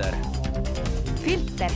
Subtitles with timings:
[0.00, 0.16] filter.
[1.24, 1.70] filter.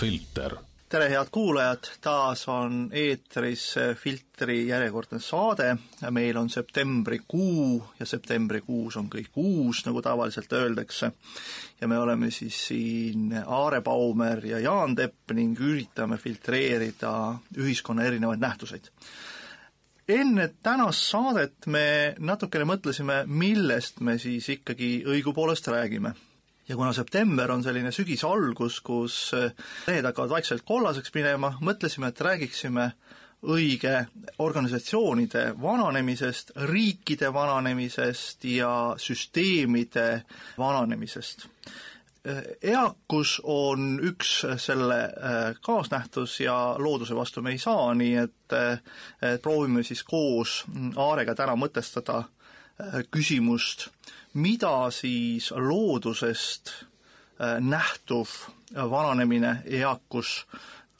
[0.00, 0.56] filter.
[0.88, 5.76] tere, head kuulajad, taas on eetris Filtri järjekordne saade.
[6.10, 11.12] meil on septembrikuu ja septembrikuus on kõik uus, nagu tavaliselt öeldakse.
[11.80, 18.40] ja me oleme siis siin Aare Baumer ja Jaan Tepp ning üritame filtreerida ühiskonna erinevaid
[18.40, 18.92] nähtuseid
[20.08, 26.14] enne tänast saadet me natukene mõtlesime, millest me siis ikkagi õigupoolest räägime.
[26.68, 29.32] ja kuna september on selline sügise algus, kus
[29.86, 32.92] lehed hakkavad vaikselt kollaseks minema, mõtlesime, et räägiksime
[33.42, 34.06] õige
[34.38, 40.22] organisatsioonide vananemisest, riikide vananemisest ja süsteemide
[40.58, 41.48] vananemisest
[42.62, 48.78] eakus on üks selle äh, kaasnähtus ja looduse vastu me ei saa, nii et, äh,
[49.22, 50.62] et proovime siis koos
[50.96, 53.88] Aarega täna mõtestada äh, küsimust,
[54.34, 56.72] mida siis loodusest
[57.42, 58.30] nähtuv
[58.90, 60.44] vananemine, eakus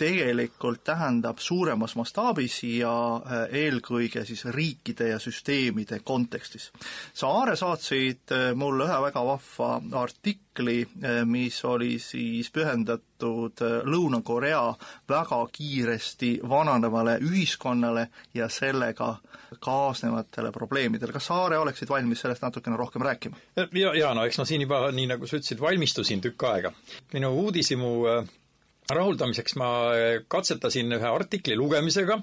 [0.02, 6.70] tegelikult tähendab suuremas mastaabis ja äh, eelkõige siis riikide ja süsteemide kontekstis.
[7.14, 9.70] sa, Aare, saatsid äh, mulle ühe väga vahva
[10.02, 14.64] artikli, äh, mis oli siis pühendatud Lõuna-Korea
[15.08, 19.14] väga kiiresti vananevale ühiskonnale ja sellega
[19.62, 21.12] kaasnevatele probleemidele.
[21.12, 23.36] kas sa, Aare, oleksid valmis sellest natukene rohkem rääkima?
[23.72, 26.72] ja, ja no eks ma siin juba, nii nagu sa ütlesid, valmistusin tükk aega.
[27.14, 27.92] minu uudishimu
[28.90, 32.18] rahuldamiseks ma eh, katsetasin ühe artikli lugemisega,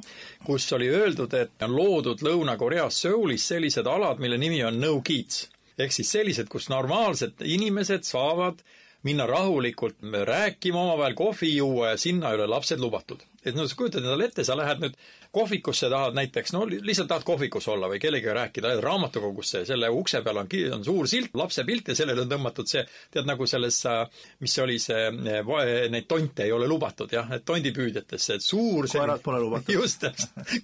[0.46, 5.48] kus oli öeldud, et on loodud Lõuna-Koreas Soulis sellised alad, mille nimi on no kids.
[5.80, 8.60] ehk siis sellised, kus normaalsed inimesed saavad
[9.08, 13.23] minna rahulikult rääkima omavahel, kohvi juua ja sinna ei ole lapsed lubatud.
[13.45, 14.95] Et no sa kujutad endale ette, sa lähed nüüd
[15.36, 19.92] kohvikusse, tahad näiteks, no lihtsalt tahad kohvikus olla või kellegagi rääkida, lähed raamatukogusse ja selle
[19.94, 23.48] ukse peal on, on suur silt, lapse pilt ja sellele on tõmmatud see, tead nagu
[23.50, 23.82] selles,
[24.44, 29.22] mis see oli see, neid tonte ei ole lubatud jah, need tondipüüdjatesse, et suur koerad
[29.26, 29.76] pole lubatud.
[29.80, 30.10] just,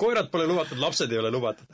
[0.02, 1.70] koerad pole lubatud, lapsed ei ole lubatud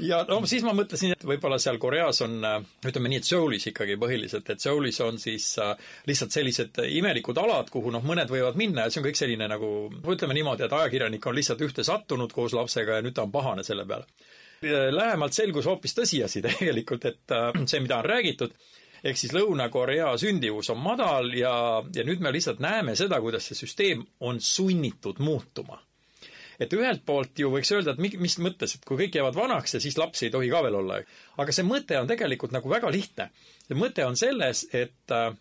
[0.00, 2.58] ja no siis ma mõtlesin, et võib-olla seal Koreas on, äh,
[2.88, 5.72] ütleme nii, et Soulis ikkagi põhiliselt, et Soulis on siis äh,
[6.08, 9.72] lihtsalt sellised imelikud alad, kuhu noh, mõned võivad minna ja see on kõik selline nagu,
[10.14, 13.66] ütleme niimoodi, et ajakirjanik on lihtsalt ühte sattunud koos lapsega ja nüüd ta on pahane
[13.66, 14.08] selle peale.
[14.62, 18.56] Lähemalt selgus hoopis tõsiasi tegelikult, et äh, see, mida on räägitud,
[19.02, 21.54] ehk siis Lõuna-Korea sündivus on madal ja,
[21.94, 25.82] ja nüüd me lihtsalt näeme seda, kuidas see süsteem on sunnitud muutuma
[26.60, 29.80] et ühelt poolt ju võiks öelda, et mis mõttes, et kui kõik jäävad vanaks ja
[29.80, 31.00] siis lapsi ei tohi ka veel olla.
[31.36, 33.30] aga see mõte on tegelikult nagu väga lihtne.
[33.66, 35.32] see mõte on selles, et äh,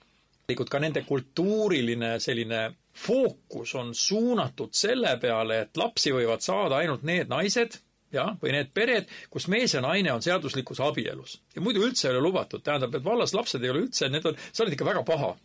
[0.47, 2.61] tegelikult ka nende kultuuriline selline
[2.93, 7.77] fookus on suunatud selle peale, et lapsi võivad saada ainult need naised,
[8.13, 11.39] jah, või need pered, kus mees ja naine on seaduslikus abielus.
[11.55, 14.37] ja muidu üldse ei ole lubatud, tähendab, et vallas lapsed ei ole üldse, need on,
[14.51, 15.35] sa oled ikka väga paha.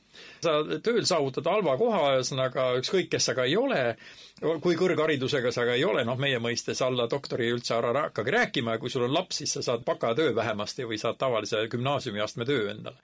[0.41, 3.83] Sa tööl saavutad halva koha, ühesõnaga ükskõik, kes sa ka ei ole,
[4.65, 8.77] kui kõrgharidusega sa ka ei ole, noh, meie mõistes alla doktori üldse ära hakkagi rääkima
[8.77, 12.71] ja kui sul on laps, siis sa saad bakatöö vähemasti või saad tavalise gümnaasiumiastme töö
[12.73, 13.03] endale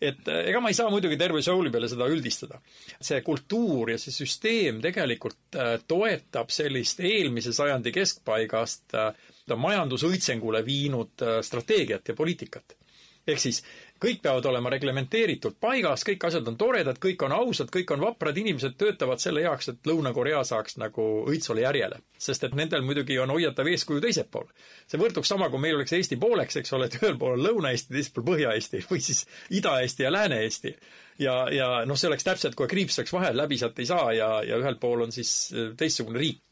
[0.00, 2.60] et eh, ega ma ei saa muidugi terve Souli peale seda üldistada.
[3.00, 11.22] see kultuur ja see süsteem tegelikult eh, toetab sellist eelmise sajandi keskpaigast eh, majandusõitsengule viinud
[11.42, 12.76] strateegiat ja poliitikat
[13.28, 13.62] ehk siis
[14.02, 18.36] kõik peavad olema reglementeeritud paigas, kõik asjad on toredad, kõik on ausad, kõik on vaprad,
[18.38, 22.00] inimesed töötavad selle heaks, et Lõuna-Korea saaks nagu õitsvale järjele.
[22.18, 24.46] sest et nendel muidugi on hoiatav eeskuju teisel pool.
[24.86, 27.92] see võrduks sama, kui meil oleks Eesti pooleks, eks ole, et ühel pool on Lõuna-Eesti,
[27.94, 30.76] teisel pool Põhja-Eesti või siis Ida-Eesti ja Lääne-Eesti.
[31.18, 34.42] ja, ja noh, see oleks täpselt, kui kriips oleks vahel, läbi sealt ei saa ja,
[34.42, 36.42] ja ühel pool on siis teistsugune riik.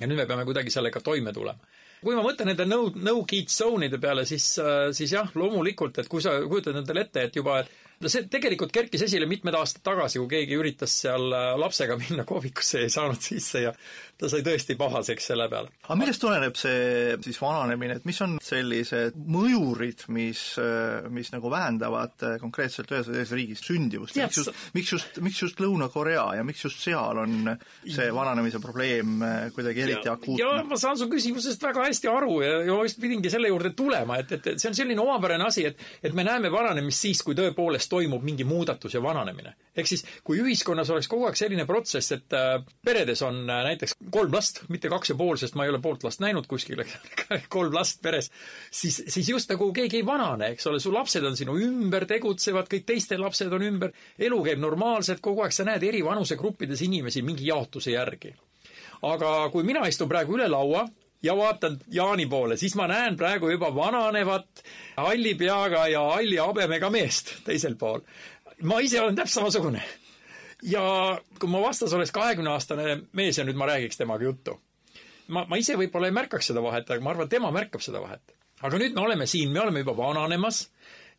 [0.00, 4.00] ja nüüd me peame kuidagi sellega toime tulema kui ma mõtlen nende no, no-kid zone'ide
[4.02, 7.85] peale, siis, äh, siis jah, loomulikult, et kui sa kujutad endale ette, et juba, et
[8.00, 12.26] no see tegelikult kerkis esile mitmed aastad tagasi, kui keegi üritas seal äh, lapsega minna
[12.28, 13.72] kohvikusse ja ei saanud sisse ja
[14.16, 15.72] ta sai tõesti pahaseks selle peale.
[15.84, 21.52] aga millest tuleneb see siis vananemine, et mis on sellised mõjurid, mis, äh, mis nagu
[21.52, 26.46] vähendavad konkreetselt ühes või teises riigis sündivust, miks just, miks just, miks just Lõuna-Korea ja
[26.46, 27.52] miks just seal on
[27.84, 29.20] see vananemise probleem
[29.56, 30.42] kuidagi eriti akuutne?
[30.42, 33.72] ja ma saan su küsimusest väga hästi aru ja, ja ma just pidingi selle juurde
[33.76, 37.22] tulema, et, et, et see on selline omapärane asi, et et me näeme vananemist siis,
[37.24, 39.54] kui tõepoolest kuidas toimub mingi muudatus ja vananemine.
[39.76, 43.94] ehk siis, kui ühiskonnas oleks kogu aeg selline protsess, et äh, peredes on äh, näiteks
[44.10, 46.82] kolm last, mitte kaks ja pool, sest ma ei ole poolt last näinud kuskil
[47.48, 48.30] kolm last peres,
[48.70, 52.68] siis, siis just nagu keegi ei vanane, eks ole, su lapsed on sinu ümber, tegutsevad,
[52.72, 57.22] kõik teiste lapsed on ümber, elu käib normaalselt, kogu aeg sa näed eri vanusegruppides inimesi
[57.22, 58.34] mingi jaotuse järgi.
[59.02, 60.86] aga kui mina istun praegu üle laua
[61.22, 64.62] ja vaatan Jaani poole, siis ma näen praegu juba vananevat
[64.96, 68.00] halli peaga ja halli habemega meest teisel pool.
[68.62, 69.82] ma ise olen täpselt samasugune.
[70.62, 70.82] ja
[71.38, 74.60] kui mu vastas oleks kahekümneaastane mees ja nüüd ma räägiks temaga juttu,
[75.28, 78.36] ma, ma ise võib-olla ei märkaks seda vahet, aga ma arvan, tema märkab seda vahet.
[78.62, 80.68] aga nüüd me oleme siin, me oleme juba vananemas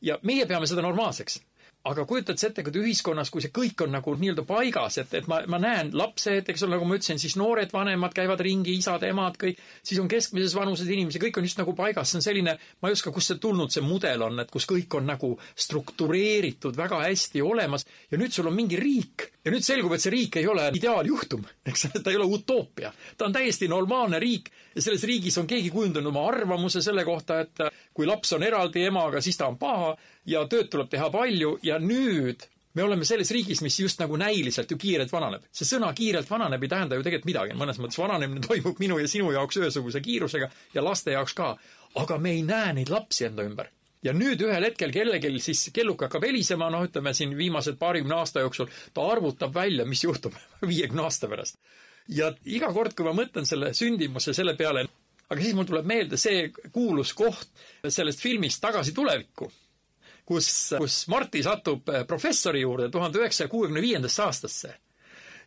[0.01, 1.41] ja meie peame seda normaalseks
[1.87, 5.29] aga kujutad sa ette, kui ühiskonnas, kui see kõik on nagu nii-öelda paigas, et, et
[5.31, 9.39] ma, ma näen lapsed, eks ole, nagu ma ütlesin, siis noored vanemad käivad ringi, isad-emad,
[9.41, 12.91] kõik, siis on keskmises vanuses inimesi, kõik on just nagu paigas, see on selline, ma
[12.91, 15.33] ei oska, kust see tulnud, see mudel on, et kus kõik on nagu
[15.67, 20.11] struktureeritud, väga hästi olemas ja nüüd sul on mingi riik ja nüüd selgub, et see
[20.11, 22.91] riik ei ole ideaaljuhtum, eks, ta ei ole utoopia.
[23.17, 27.39] ta on täiesti normaalne riik ja selles riigis on keegi kujundanud oma arvamuse selle kohta,
[27.45, 27.63] et
[27.95, 29.95] kui laps on eraldi emaga, siis ta on paha
[30.27, 32.43] ja tööd tuleb teha palju ja nüüd
[32.77, 35.47] me oleme selles riigis, mis just nagu näiliselt ju kiirelt vananeb.
[35.51, 39.07] see sõna kiirelt vananeb ei tähenda ju tegelikult midagi, mõnes mõttes vananemine toimub minu ja
[39.09, 41.55] sinu jaoks ühesuguse kiirusega ja laste jaoks ka.
[41.95, 43.71] aga me ei näe neid lapsi enda ümber.
[44.03, 48.45] Ja nüüd ühel hetkel kellelgi siis kelluk hakkab helisema, noh, ütleme siin viimased paarikümne aasta
[48.45, 50.35] jooksul, ta arvutab välja, mis juhtub
[50.71, 51.59] viiekümne aasta pärast.
[52.07, 54.87] ja iga kord, kui ma mõtlen selle sündimuse selle peale,
[55.29, 57.49] aga siis mul tuleb meelde see kuulus koht
[57.87, 59.51] sellest filmist Tagasi tulevikku
[60.27, 64.73] kus, kus Marti satub eh, professori juurde tuhande üheksasaja kuuekümne viiendasse aastasse.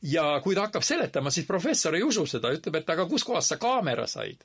[0.03, 3.59] ja kui ta hakkab seletama, siis professor ei usu seda, ütleb, et aga kuskohast sa
[3.61, 4.41] kaamera said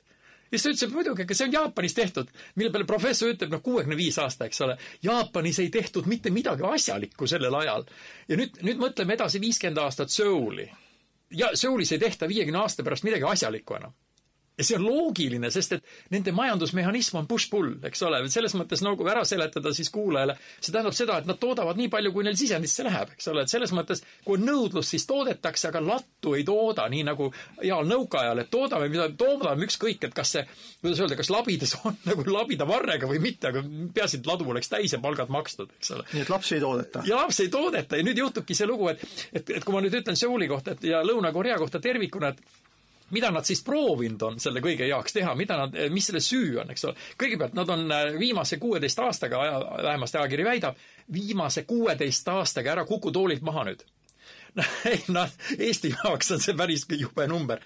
[0.52, 2.32] ja siis ta ütles, et muidugi, aga see on Jaapanis tehtud.
[2.54, 4.78] mille peale professor ütleb, noh, kuuekümne viis aasta, eks ole.
[5.02, 7.86] Jaapanis ei tehtud mitte midagi asjalikku sellel ajal.
[8.28, 10.70] ja nüüd, nüüd mõtleme edasi viiskümmend aastat Seouli.
[11.30, 13.94] ja Seoulis ei tehta viiekümne aasta pärast midagi asjalikku enam
[14.58, 19.08] ja see on loogiline, sest et nende majandusmehhanism on push-pull, eks ole, selles mõttes nagu
[19.10, 22.86] ära seletada siis kuulajale, see tähendab seda, et nad toodavad nii palju, kui neil sisendisse
[22.86, 26.88] läheb, eks ole, et selles mõttes, kui on nõudlus, siis toodetakse, aga lattu ei tooda,
[26.92, 27.28] nii nagu
[27.60, 30.44] heal nõukaajal, et toodame, mida toodame, ükskõik, et kas see,
[30.80, 33.64] kuidas öelda, kas labidas on nagu labida varrega või mitte, aga
[33.94, 36.08] peaasi, et ladu oleks täis ja palgad makstud, eks ole.
[36.14, 37.04] nii et lapsi ei toodeta?
[37.06, 40.00] ja lapsi ei toodeta ja nüüd juhtubki see lugu, et, et, et kui ma nüüd
[40.00, 42.65] ütlen Seouli kohta et, ja Lõuna-Korea kohta tervikuna, et
[43.10, 46.70] mida nad siis proovinud on selle kõige heaks teha, mida nad, mis selle süü on,
[46.74, 46.96] eks ole.
[47.20, 49.42] kõigepealt nad on äh, viimase kuueteist aastaga,
[49.82, 50.80] vähemasti ajakiri väidab,
[51.12, 53.84] viimase kuueteist aastaga ära kuku toolilt maha nüüd.
[54.90, 57.60] ei, noh, Eesti jaoks on see päris jube number.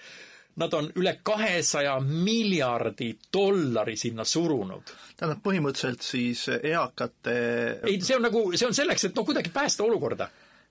[0.60, 4.90] Nad on üle kahesaja miljardi dollari sinna surunud.
[5.16, 7.34] tähendab, põhimõtteliselt siis eakate
[7.86, 10.26] ei, see on nagu, see on selleks, et no kuidagi päästa olukorda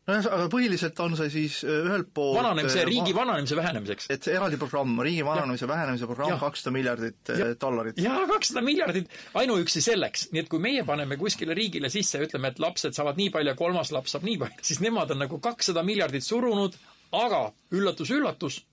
[0.09, 4.09] nojah, aga põhiliselt on see siis äh, ühelt poolt vananemise, äh, riigi vananemise vähenemiseks.
[4.15, 5.71] et see eraldi programm, riigi vananemise ja.
[5.71, 7.49] vähenemise programm, kakssada miljardit äh, ja.
[7.61, 8.01] dollarit.
[8.03, 10.29] jaa, kakssada miljardit ainuüksi selleks.
[10.33, 13.53] nii et kui meie paneme kuskile riigile sisse ja ütleme, et lapsed saavad nii palju
[13.53, 16.77] ja kolmas laps saab nii palju, siis nemad on nagu kakssada miljardit surunud,
[17.15, 18.63] aga üllatus-üllatus,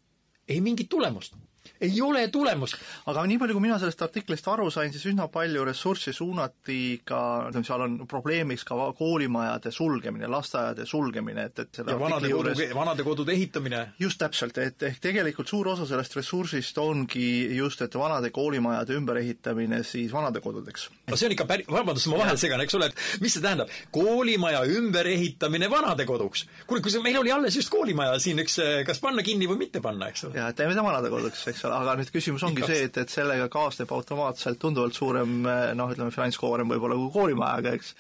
[0.49, 1.37] ei mingit tulemust
[1.81, 2.76] ei ole tulemust.
[3.06, 7.20] aga nii palju, kui mina sellest artiklist aru sain, siis üsna palju ressurssi suunati ka,
[7.50, 12.55] ütleme, seal on probleemiks ka koolimajade sulgemine, lasteaedade sulgemine, et, et selle ja vanade kodu,
[12.75, 13.82] vanade kodude ehitamine.
[14.00, 19.82] just täpselt, et ehk tegelikult suur osa sellest ressursist ongi just, et vanade koolimajade ümberehitamine
[19.84, 20.88] siis vanadekodudeks.
[21.11, 23.73] no see on ikka päri-, vabandust, ma vahele segan, eks ole, et mis see tähendab?
[23.94, 26.46] koolimaja ümberehitamine vanadekoduks.
[26.67, 29.82] kuule, kui see, meil oli alles just koolimaja siin üks, kas panna kinni või mitte
[29.84, 30.40] panna, eks ole.
[30.40, 32.72] jaa, et teeme ta vanadekoduks, eks ole, aga nüüd küsimus ongi Ikast.
[32.72, 37.94] see, et, et sellega kaasneb automaatselt tunduvalt suurem noh, ütleme finantskoorem võib-olla kui koolimajaga, eks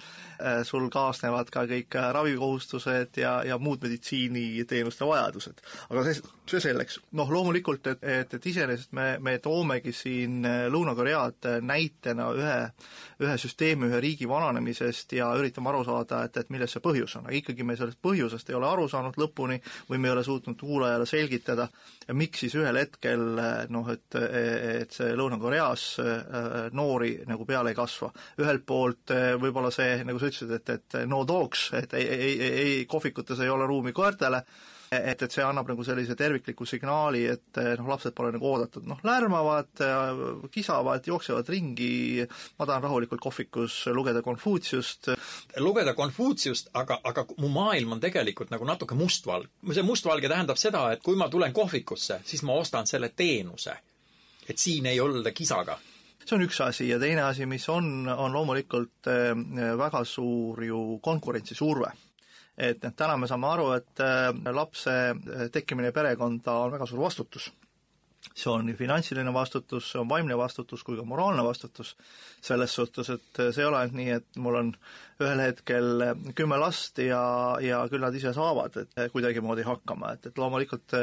[0.66, 5.62] sul kaasnevad ka kõik äh, ravikohustused ja, ja muud meditsiiniteenuste vajadused.
[5.90, 6.98] aga see, see selleks.
[7.16, 12.58] noh, loomulikult, et, et, et iseenesest me, me toomegi siin äh, Lõuna-Koread näitena ühe,
[13.24, 17.28] ühe süsteemi, ühe riigi vananemisest ja üritame aru saada, et, et milles see põhjus on,
[17.28, 20.60] aga ikkagi me sellest põhjusest ei ole aru saanud lõpuni või me ei ole suutnud
[20.60, 21.68] kuulajale selgitada,
[22.12, 23.24] miks siis ühel hetkel
[23.72, 25.86] noh, et, et see Lõuna-Koreas
[26.76, 28.12] noori nagu peale ei kasva.
[28.42, 32.72] ühelt poolt võib-olla see, nagu sa ütlesid, et, et no dogs, et ei, ei, ei,
[32.90, 34.42] kohvikutes ei ole ruumi koertele,
[34.90, 39.00] et, et see annab nagu sellise tervikliku signaali, et noh, lapsed pole nagu oodatud, noh,
[39.06, 39.72] lärmavad,
[40.54, 42.26] kisavad, jooksevad ringi,
[42.58, 45.10] ma tahan rahulikult kohvikus lugeda Konfutsiust.
[45.62, 49.50] lugeda Konfutsiust, aga, aga mu maailm on tegelikult nagu natuke mustvalge.
[49.72, 53.76] see mustvalge tähendab seda, et kui ma tulen kohvikusse, siis ma ostan selle teenuse.
[54.48, 55.74] et siin ei olda kisaga
[56.28, 56.88] see on üks asi.
[56.90, 59.30] Ja teine asi, mis on, on loomulikult eh,
[59.78, 61.92] väga suur ju konkurentsisurve.
[62.56, 67.04] Et noh, täna me saame aru, et eh, lapse eh, tekkimine perekonda on väga suur
[67.04, 67.50] vastutus.
[68.26, 71.92] See on nii finantsiline vastutus, see on vaimne vastutus kui ka moraalne vastutus,
[72.42, 74.72] selles suhtes, et see ei ole ainult nii, et mul on
[75.22, 76.02] ühel hetkel
[76.36, 77.20] kümme last ja,
[77.62, 80.96] ja küll nad ise saavad, et kuidagimoodi hakkama, et, et loomulikult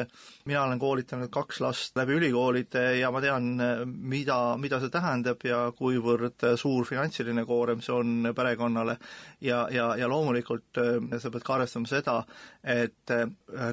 [0.50, 3.54] mina olen koolitanud kaks last läbi ülikoolide ja ma tean,
[3.88, 8.98] mida, mida see tähendab ja kuivõrd suur finantsiline koorem see on perekonnale.
[9.44, 10.78] Ja, ja, ja loomulikult
[11.20, 12.20] sa pead ka arvestama seda,
[12.64, 13.14] et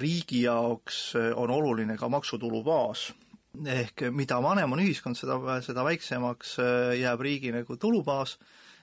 [0.02, 1.02] riigi jaoks
[1.36, 3.10] on oluline ka maksutulu baas.
[3.66, 6.56] Ehk mida vanem on ühiskond, seda, seda väiksemaks
[7.00, 8.36] jääb riigi nagu tulubaas,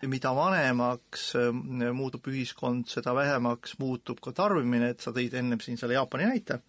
[0.05, 1.49] mida vanemaks äh,
[1.95, 6.59] muutub ühiskond, seda vähemaks muutub ka tarbimine, et sa tõid ennem siin selle Jaapani näite,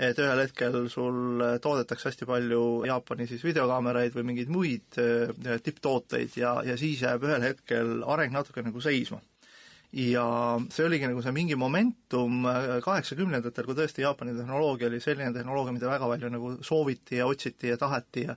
[0.00, 6.40] et ühel hetkel sul toodetakse hästi palju Jaapani siis videokaameraid või mingeid muid äh, tipptooteid
[6.40, 9.20] ja, ja siis jääb ühel hetkel areng natuke nagu seisma
[9.92, 10.24] ja
[10.70, 15.74] see oligi nagu see mingi momentum äh, kaheksakümnendatel, kui tõesti Jaapani tehnoloogia oli selline tehnoloogia,
[15.74, 18.36] mida väga palju nagu sooviti ja otsiti ja taheti ja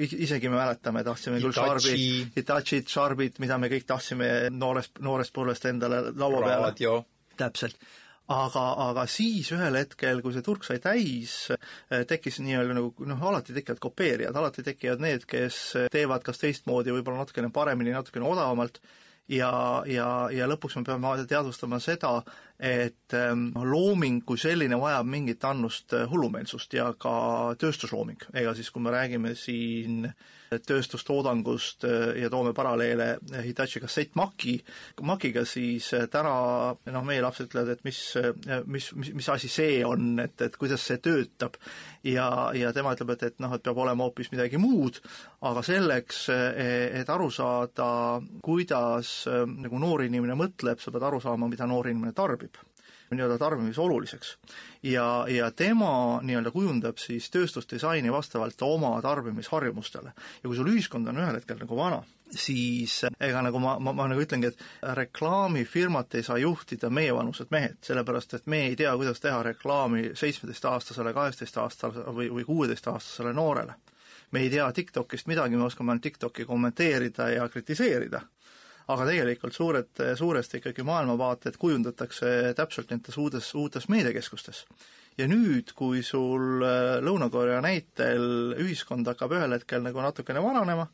[0.00, 1.98] isegi me mäletame, tahtsime küll Sharpi,
[2.36, 6.72] Hitachit, Sharpit, mida me kõik tahtsime noorest, noorest põlvest endale laua peale.
[7.36, 7.76] täpselt.
[8.32, 13.24] Aga, aga siis ühel hetkel, kui see turg sai täis, äh, tekkis nii-öelda nagu noh,
[13.28, 15.58] alati tekivad kopeerijad, alati tekivad need, kes
[15.92, 18.80] teevad kas teistmoodi, võib-olla natukene paremini, natukene odavamalt
[19.28, 19.50] ja,
[19.86, 22.18] ja, ja lõpuks me peame teadvustama seda,
[22.60, 28.20] et ähm, looming kui selline vajab mingit annust äh, hullumeelsust ja ka tööstuslooming.
[28.32, 30.06] ega siis, kui me räägime siin
[30.54, 34.54] tööstustoodangust äh, ja toome paralleele Hitachi kassettmaki,
[35.02, 36.34] makiga, siis äh, täna
[36.78, 37.98] noh, meie lapsed ütlevad, et mis,
[38.70, 41.58] mis, mis, mis asi see on, et, et kuidas see töötab.
[42.06, 45.00] ja, ja tema ütleb, et, et noh, et peab olema hoopis midagi muud,
[45.42, 47.88] aga selleks, et aru saada,
[48.44, 52.53] kuidas nagu noor inimene mõtleb, sa pead aru saama, mida noor inimene tarbib
[53.10, 54.36] nii-öelda tarbimise oluliseks.
[54.82, 60.12] ja, ja tema nii-öelda kujundab siis tööstusdisaini vastavalt oma tarbimisharjumustele.
[60.42, 64.08] ja kui sul ühiskond on ühel hetkel nagu vana, siis ega nagu ma, ma, ma
[64.10, 69.20] nagu ütlengi, et reklaamifirmat ei saa juhtida meievanused mehed, sellepärast et me ei tea, kuidas
[69.20, 73.74] teha reklaami seitsmeteistaastasele, kaheksateistaastasele või, või kuueteistaastasele noorele.
[74.30, 78.20] me ei tea TikTokist midagi, me oskame ainult TikToki kommenteerida ja kritiseerida
[78.92, 84.64] aga tegelikult suured, suuresti ikkagi maailmavaated kujundatakse täpselt nendes uutes, uutes meediakeskustes.
[85.18, 90.88] ja nüüd, kui sul äh, Lõuna-Korea näitel ühiskond hakkab ühel hetkel nagu natukene vananema,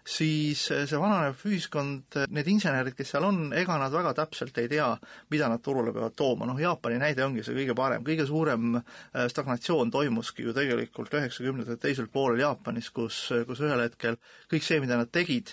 [0.00, 4.70] siis äh, see vananev ühiskond, need insenerid, kes seal on, ega nad väga täpselt ei
[4.72, 4.88] tea,
[5.30, 9.26] mida nad turule peavad tooma, noh Jaapani näide ongi see kõige parem, kõige suurem äh,
[9.30, 14.16] stagnatsioon toimuski ju tegelikult üheksakümnendate teisel poolel Jaapanis, kus, kus ühel hetkel
[14.50, 15.52] kõik see, mida nad tegid,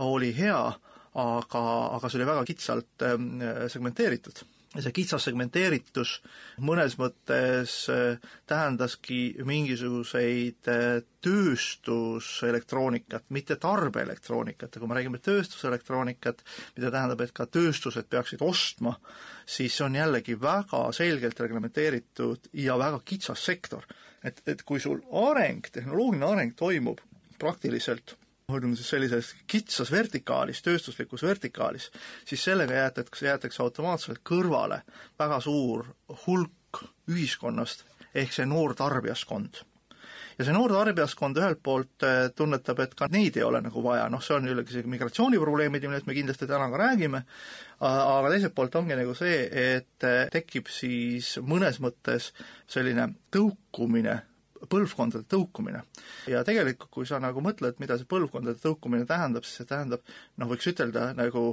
[0.00, 0.60] oli hea,
[1.16, 1.64] aga,
[1.96, 3.40] aga see oli väga kitsalt ähm,
[3.72, 4.44] segmenteeritud
[4.76, 6.10] ja see kitsas segmenteeritus
[6.64, 8.18] mõnes mõttes äh,
[8.50, 16.38] tähendaski mingisuguseid äh, tööstuselektroonikat, mitte tarbeelektroonikat ja kui me räägime tööstuselektroonikat,
[16.76, 18.92] mida tähendab, et ka tööstused peaksid ostma,
[19.46, 23.82] siis see on jällegi väga selgelt reglementeeritud ja väga kitsas sektor.
[24.26, 26.98] et, et kui sul areng, tehnoloogiline areng toimub
[27.38, 31.88] praktiliselt ütleme siis sellises kitsas vertikaalis, tööstuslikus vertikaalis,
[32.24, 34.84] siis sellega jäetakse, jäetakse automaatselt kõrvale
[35.18, 35.88] väga suur
[36.26, 37.82] hulk ühiskonnast,
[38.14, 39.58] ehk see noor tarbijaskond
[40.38, 44.06] ja see noor tarbijaskond ühelt poolt äh, tunnetab, et ka neid ei ole nagu vaja,
[44.14, 47.24] noh, see on jällegi see migratsiooniprobleemid, millest me kindlasti täna ka räägime,
[47.82, 49.42] aga teiselt poolt ongi nagu see,
[49.74, 52.30] et äh, tekib siis mõnes mõttes
[52.70, 54.20] selline tõukumine
[54.70, 55.82] põlvkondade tõukumine.
[56.30, 60.04] ja tegelikult, kui sa nagu mõtled, mida see põlvkondade tõukumine tähendab, siis see tähendab
[60.36, 61.46] noh, võiks ütelda nagu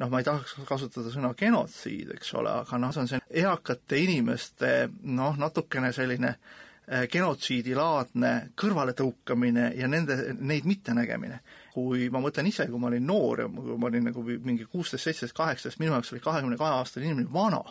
[0.00, 4.00] noh, ma ei tahaks kasutada sõna genotsiid, eks ole, aga noh, see on see eakate
[4.00, 4.72] inimeste
[5.02, 11.42] noh, natukene selline eh, genotsiidilaadne kõrvaletõukamine ja nende, neid mittenägemine.
[11.70, 15.04] kui ma mõtlen ise, kui ma olin noor ja kui ma olin nagu mingi kuusteist,
[15.04, 17.62] seitseteist, kaheksateist, minu jaoks oli kahekümne kahe aastane inimene vana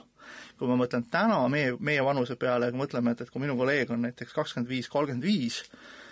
[0.60, 3.92] kui ma mõtlen täna meie, meie vanuse peale, kui mõtleme, et, et kui minu kolleeg
[3.96, 5.62] on näiteks kakskümmend viis, kolmkümmend viis,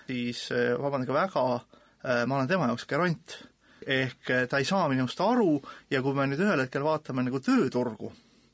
[0.07, 1.43] siis eh, vabandage väga,
[2.03, 3.37] eh, ma olen tema jaoks gerant.
[3.87, 5.61] ehk eh, ta ei saa minust aru
[5.91, 8.09] ja kui me nüüd ühel hetkel vaatame nagu tööturgu,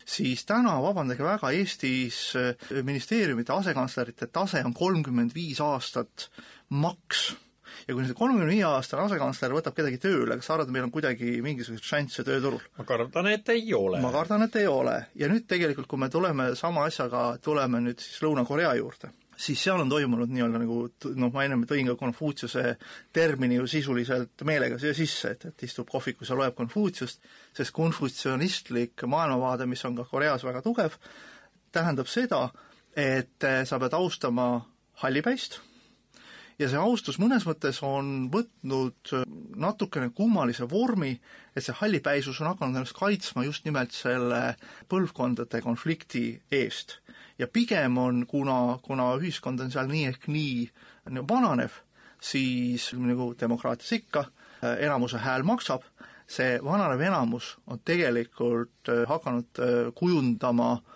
[0.06, 2.36] siis täna, vabandage väga, Eestis
[2.84, 6.28] ministeeriumite asekantslerite tase on kolmkümmend viis aastat
[6.70, 7.32] maks
[7.88, 10.88] ja kui see kolmekümne viie aastane asekantsler võtab kedagi tööle, kas sa arvad, et meil
[10.88, 12.62] on kuidagi mingisuguseid šansse tööturul?
[12.78, 14.00] ma kardan, et ei ole.
[14.04, 14.96] ma kardan, et ei ole.
[15.20, 19.82] ja nüüd tegelikult, kui me tuleme sama asjaga, tuleme nüüd siis Lõuna-Korea juurde, siis seal
[19.84, 20.80] on toimunud nii-öelda nagu
[21.20, 22.78] noh, ma ennem tõin ka Konfutsiuse
[23.16, 27.24] termini ju sisuliselt meelega siia sisse, et, et istub kohvikus ja loeb Konfutsiust,
[27.58, 30.98] sest konfutsionistlik maailmavaade, mis on ka Koreas väga tugev,
[31.74, 32.48] tähendab seda,
[32.96, 34.48] et sa pead austama
[35.02, 35.60] hallipäist
[36.60, 39.14] ja see austus mõnes mõttes on võtnud
[39.60, 41.14] natukene kummalise vormi,
[41.56, 44.56] et see hallipäisus on hakanud ennast kaitsma just nimelt selle
[44.92, 47.00] põlvkondade konflikti eest.
[47.38, 50.70] ja pigem on, kuna, kuna ühiskond on seal nii ehk nii
[51.30, 51.82] vananev,
[52.22, 54.26] siis nagu demokraatias ikka,
[54.62, 55.84] enamuse hääl maksab,
[56.28, 59.60] see vananev enamus on tegelikult hakanud
[59.98, 60.93] kujundama äh, Äh,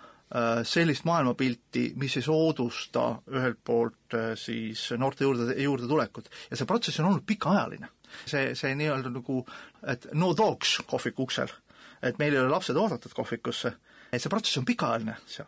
[0.67, 6.29] sellist maailmapilti, mis ei soodusta ühelt poolt äh, siis noorte juurde, juurde tulekut.
[6.51, 7.87] ja see protsess on olnud pikaajaline.
[8.25, 9.45] see, see nii-öelda nagu,
[9.87, 11.51] et no dogs kohviku uksel,
[12.01, 13.73] et meil ei ole lapsed oodatud kohvikusse,
[14.11, 15.47] et see protsess on pikaajaline seal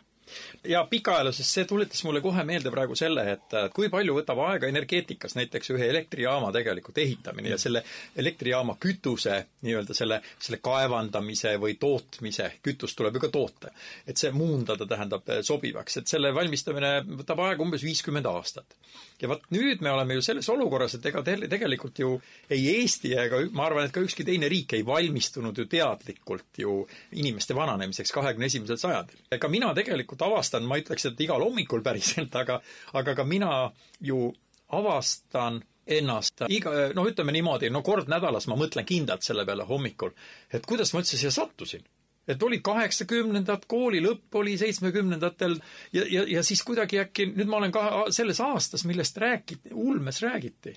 [0.63, 5.35] ja pikaajalises, see tuletas mulle kohe meelde praegu selle, et kui palju võtab aega energeetikas
[5.39, 7.83] näiteks ühe elektrijaama tegelikult ehitamine ja selle
[8.19, 13.71] elektrijaama kütuse nii-öelda selle, selle kaevandamise või tootmise, kütust tuleb ju ka toota.
[14.07, 18.75] et see muundada tähendab sobivaks, et selle valmistamine võtab aega umbes viiskümmend aastat.
[19.21, 22.13] ja vot nüüd me oleme ju selles olukorras, et ega te tegelikult ju
[22.49, 26.75] ei Eesti ega ma arvan, et ka ükski teine riik ei valmistunud ju teadlikult ju
[27.11, 29.19] inimeste vananemiseks kahekümne esimesel sajandil.
[29.31, 32.61] ega mina tegelikult tegelikult avastan, ma ütleks, et igal hommikul päriselt, aga,
[32.93, 33.71] aga ka mina
[34.01, 34.33] ju
[34.69, 40.11] avastan ennast iga, noh, ütleme niimoodi, no kord nädalas ma mõtlen kindlalt selle peale hommikul,
[40.53, 41.83] et kuidas ma üldse siia sattusin.
[42.29, 45.55] Et olid kaheksakümnendad, kooli lõpp oli seitsmekümnendatel
[45.91, 50.21] ja, ja, ja siis kuidagi äkki, nüüd ma olen ka selles aastas, millest räägiti, ulmes
[50.21, 50.75] räägiti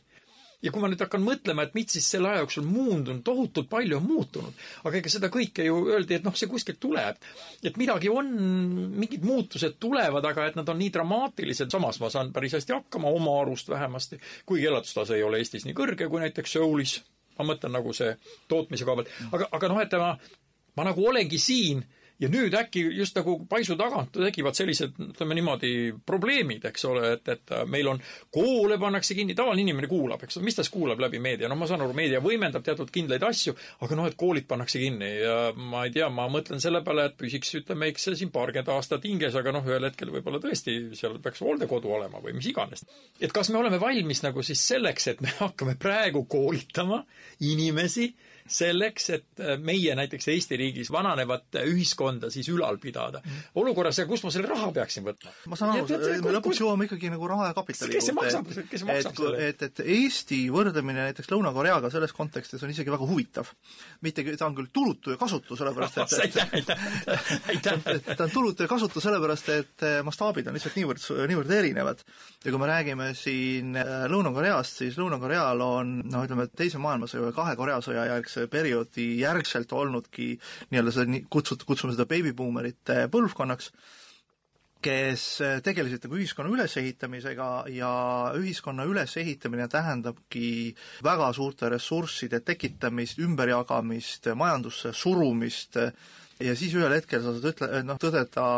[0.62, 3.98] ja kui ma nüüd hakkan mõtlema, et mis siis selle aja jooksul muundunud, tohutult palju
[3.98, 7.18] on muutunud, aga ega seda kõike ju öeldi, et noh, see kuskilt tuleb.
[7.62, 8.28] et midagi on,
[8.98, 13.10] mingid muutused tulevad, aga et nad on nii dramaatilised, samas ma saan päris hästi hakkama
[13.10, 17.00] oma arust vähemasti, kuigi elatustase ei ole Eestis nii kõrge kui näiteks Soulis.
[17.38, 18.12] ma mõtlen nagu see
[18.48, 20.10] tootmise koha pealt, aga, aga noh, et ma,
[20.76, 21.82] ma nagu olengi siin
[22.20, 25.72] ja nüüd äkki just nagu paisu tagant tekivad sellised, ütleme niimoodi,
[26.06, 28.00] probleemid, eks ole, et, et meil on,
[28.34, 31.68] koole pannakse kinni, tavaline inimene kuulab, eks mis ta siis kuulab läbi meedia, no ma
[31.70, 33.54] saan aru, meedia võimendab teatud kindlaid asju,
[33.84, 37.18] aga noh, et koolid pannakse kinni ja ma ei tea, ma mõtlen selle peale, et
[37.18, 41.18] püsiks, ütleme, eks see siin paarkümmend aastat hinges, aga noh, ühel hetkel võib-olla tõesti seal
[41.22, 42.86] peaks hooldekodu olema või mis iganes.
[43.20, 47.02] et kas me oleme valmis nagu siis selleks, et me hakkame praegu koolitama
[47.40, 48.12] inimesi,
[48.52, 53.22] selleks, et äh, meie näiteks Eesti riigis vananevat ühiskonda siis ülal pidada.
[53.58, 55.32] olukorras, kus ma selle raha peaksin võtma?
[55.50, 58.84] ma saan aru, me lõpuks jõuame ikkagi nagu raha ja kapitali kes see maksab, kes
[58.88, 59.48] maksab selle?
[59.48, 63.50] et, et Eesti võrdlemine näiteks Lõuna-Koreaga selles kontekstis on isegi väga huvitav.
[64.02, 66.86] mitte, ta on küll tulutu ja kasutu, sellepärast et, et aitäh, aitäh,
[67.52, 68.16] aitäh!
[68.16, 72.04] ta on tulutu ja kasutu sellepärast, et mastaabid on lihtsalt niivõrd, niivõrd erinevad.
[72.44, 73.76] ja kui me räägime siin
[74.12, 79.72] Lõuna-Koreast, siis Lõuna-Koreal on noh, ütleme, teise maailmasõja või kahe Korea sõja järgse perioodi järgselt
[79.72, 80.34] olnudki
[80.70, 83.72] nii-öelda seda kutsut-, kutsume seda beebibuumerite põlvkonnaks,
[84.82, 85.24] kes
[85.62, 87.92] tegelesid nagu ühiskonna ülesehitamisega ja
[88.38, 90.72] ühiskonna ülesehitamine tähendabki
[91.06, 95.78] väga suurte ressursside tekitamist, ümberjagamist, majandusse surumist,
[96.42, 98.48] ja siis ühel hetkel sa saad ütle, noh, tõdeda,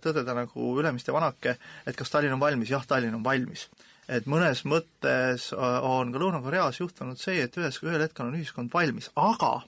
[0.00, 3.68] tõdeda nagu Ülemiste vanake, et kas Tallinn on valmis, jah, Tallinn on valmis
[4.08, 8.72] et mõnes mõttes äh, on ka Lõuna-Koreas juhtunud see, et ühes, ühel hetkel on ühiskond
[8.74, 9.58] valmis, aga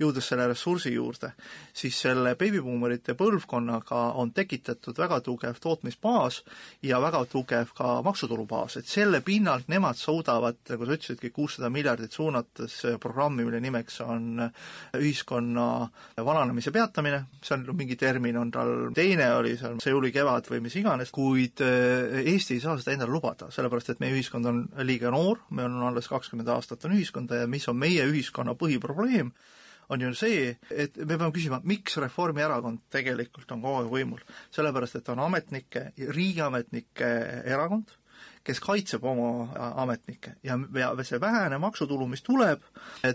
[0.00, 1.32] jõudes selle ressursi juurde,
[1.72, 6.42] siis selle beebibuumerite põlvkonnaga on tekitatud väga tugev tootmisbaas
[6.86, 12.12] ja väga tugev ka maksutulubaas, et selle pinnalt nemad suudavad, nagu sa ütlesidki, kuussada miljardit
[12.12, 14.46] suunates programmi, mille nimeks on
[14.96, 15.66] ühiskonna
[16.16, 20.76] vananemise peatamine, see on mingi termin, on tal teine oli seal Seuli kevad või mis
[20.80, 25.12] iganes, kuid eh, Eesti ei saa seda endale lubada, sellepärast et meie ühiskond on liiga
[25.14, 29.32] noor, meil on alles kakskümmend aastat on ühiskonda ja mis on meie ühiskonna põhiprobleem,
[29.90, 34.22] on ju see, et me peame küsima, miks Reformierakond tegelikult on kogu aeg võimul.
[34.54, 37.10] sellepärast, et ta on ametnike, riigiametnike
[37.50, 37.90] erakond,
[38.46, 39.50] kes kaitseb oma
[39.82, 42.62] ametnikke ja, ja see vähene maksutulu, mis tuleb,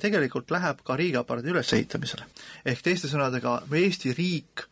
[0.02, 2.28] tegelikult läheb ka riigiaparaadi ülesehitamisele.
[2.66, 4.68] ehk teiste sõnadega, Eesti riik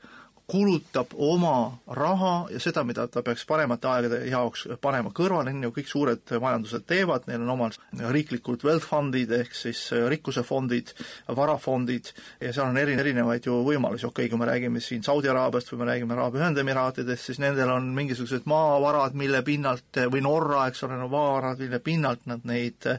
[0.47, 5.75] kulutab oma raha ja seda, mida ta peaks paremate aegade jaoks panema kõrvale, nii nagu
[5.77, 7.77] kõik suured majandused teevad, neil on omal
[8.12, 9.79] riiklikud wealth fund'id ehk siis
[10.12, 10.91] rikkusefondid,
[11.36, 12.12] varafondid
[12.43, 15.71] ja seal on eri, erinevaid ju võimalusi, okei okay,, kui me räägime siin Saudi Araabiast
[15.71, 20.84] või me räägime Araabia Ühendemiraatidest, siis nendel on mingisugused maavarad, mille pinnalt, või Norra, eks
[20.84, 22.91] ole, no maavarad, mille pinnalt nad neid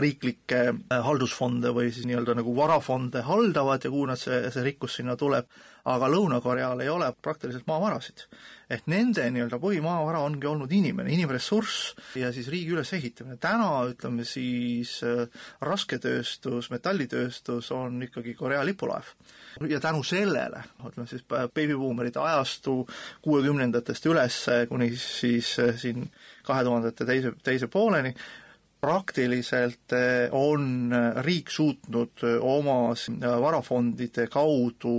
[0.00, 0.64] riiklikke
[1.06, 5.48] haldusfonde või siis nii-öelda nagu varafonde haldavad ja kuhu nad see, see rikkus sinna tuleb
[5.86, 8.26] aga Lõuna-Koreal ei ole praktiliselt maavarasid.
[8.66, 13.36] ehk nende nii-öelda põhimaavara ongi olnud inimene, inimressurss ja siis riigi ülesehitamine.
[13.40, 15.28] täna ütleme siis äh,
[15.62, 19.12] rasketööstus, metallitööstus on ikkagi Korea lipulaev.
[19.68, 22.86] ja tänu sellele, ütleme siis beebibuumerite ajastu
[23.22, 26.10] kuuekümnendatest üles kuni siis äh, siin
[26.46, 28.14] kahe tuhandete teise, teise pooleni,
[28.80, 30.92] praktiliselt eh, on
[31.24, 32.92] riik suutnud oma
[33.40, 34.92] varafondide kaudu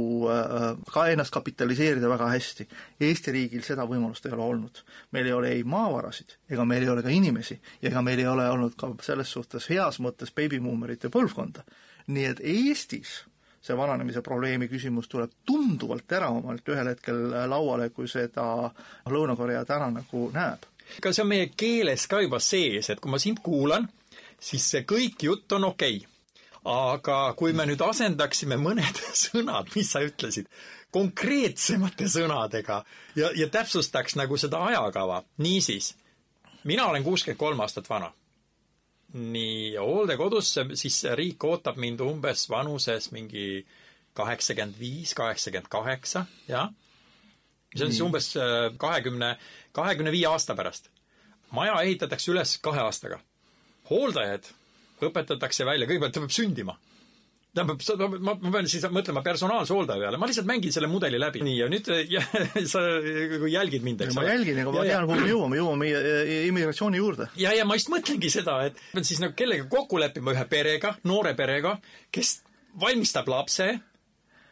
[0.91, 2.67] ka ennast kapitaliseerida väga hästi.
[2.99, 4.83] Eesti riigil seda võimalust ei ole olnud.
[5.11, 8.27] meil ei ole ei maavarasid, ega meil ei ole ka inimesi ja ega meil ei
[8.27, 11.63] ole olnud ka selles suhtes heas mõttes beebimuumerite põlvkonda.
[12.07, 13.23] nii et Eestis
[13.67, 18.69] see vananemise probleemi küsimus tuleb tunduvalt teravamalt ühel hetkel lauale, kui seda
[19.11, 20.67] Lõuna-Korea täna nagu näeb.
[20.97, 23.87] Ega see on meie keeles ka juba sees, et kui ma sind kuulan,
[24.39, 26.13] siis see kõik jutt on okei okay.
[26.73, 30.49] aga kui me nüüd asendaksime mõned sõnad, mis sa ütlesid,
[30.91, 32.83] konkreetsemate sõnadega
[33.15, 35.93] ja, ja täpsustaks nagu seda ajakava, niisiis,
[36.63, 38.13] mina olen kuuskümmend kolm aastat vana
[39.13, 43.65] nii hooldekodusse, siis riik ootab mind umbes vanuses mingi
[44.17, 46.73] kaheksakümmend viis, kaheksakümmend kaheksa, jah.
[47.75, 49.35] See on siis umbes äh, kahekümne,
[49.75, 50.91] kahekümne viie aasta pärast.
[51.51, 53.19] maja ehitatakse üles kahe aastaga.
[53.89, 54.51] hooldajad
[55.01, 56.77] õpetatakse välja, kõigepealt ta peab sündima
[57.57, 61.41] tähendab, ma, ma pean siis mõtlema personaalse hooldaja peale, ma lihtsalt mängin selle mudeli läbi.
[61.45, 62.23] nii, ja nüüd ja,
[62.73, 62.83] sa
[63.49, 64.21] jälgid mind, eks ole.
[64.21, 65.89] ma jälgin, aga ma tean, kuhu me jõuame, jõuame
[66.49, 67.29] immigratsiooni juurde.
[67.41, 70.93] ja, ja ma just mõtlengi seda, et pean siis nagu kellegagi kokku leppima ühe perega,
[71.09, 71.77] noore perega,
[72.13, 72.39] kes
[72.81, 73.71] valmistab lapse,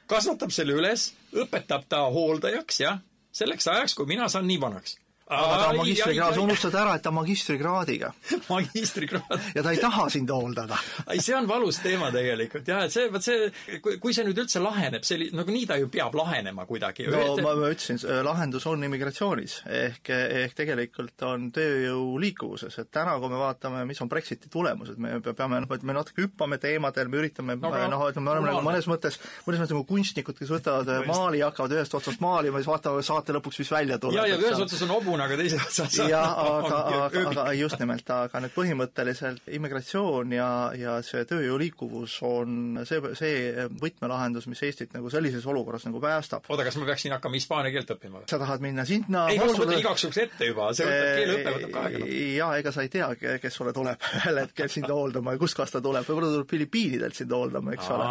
[0.09, 1.11] kasvatab selle üles,
[1.43, 3.01] õpetab ta hooldajaks, jah,
[3.35, 7.01] selleks ajaks, kui mina saan nii vanaks aga ta on magistrikraad, sa unustad ära, et
[7.01, 8.11] ta on magistrikraadiga
[8.49, 9.47] magistrikraad.
[9.55, 10.77] ja ta ei taha sind hooldada.
[11.09, 13.47] ei, see on valus teema tegelikult jah, et see, vot see,
[13.81, 17.07] kui, kui see nüüd üldse laheneb, see, nagunii ta ju peab lahenema kuidagi.
[17.09, 17.41] no et...
[17.41, 19.57] ma, ma ütlesin, lahendus on immigratsioonis.
[19.79, 20.11] ehk,
[20.43, 25.17] ehk tegelikult on tööjõu liikuvuses, et täna, kui me vaatame, mis on Brexiti tulemused, me
[25.25, 28.61] peame, noh, et me natuke hüppame teemadel, me üritame no, noh, et me oleme nagu
[28.65, 32.69] mõnes mõttes, mõnes mõttes nagu kunstnikud, kes võtavad maali ja hakkavad ühest otsast maalima, siis
[32.69, 34.21] vaatavad saate lõpuks, mis välja tuleb.
[34.21, 37.79] ja, ja ühes otsas on hobu suuna, aga teise otsas jah, aga, aga, aga just
[37.79, 44.63] nimelt, aga nüüd põhimõtteliselt immigratsioon ja, ja see tööjõu liikuvus on see, see võtmelahendus, mis
[44.65, 46.47] Eestit nagu sellises olukorras nagu päästab.
[46.49, 48.29] oota, kas ma peaksin hakkama hispaania keelt õppima või?
[48.31, 51.75] sa tahad minna sinna ei, ma mõtlen igaks juhuks ette juba, see võtab, keeleõpe võtab
[51.75, 52.09] ka aega.
[52.35, 53.09] Jaa, ega sa ei tea,
[53.43, 57.33] kes sulle tuleb ühel hetkel sind hooldama ja kustkohast ta tuleb, võib-olla tuleb Filipiinidelt sind
[57.35, 58.09] hooldama, eks ole.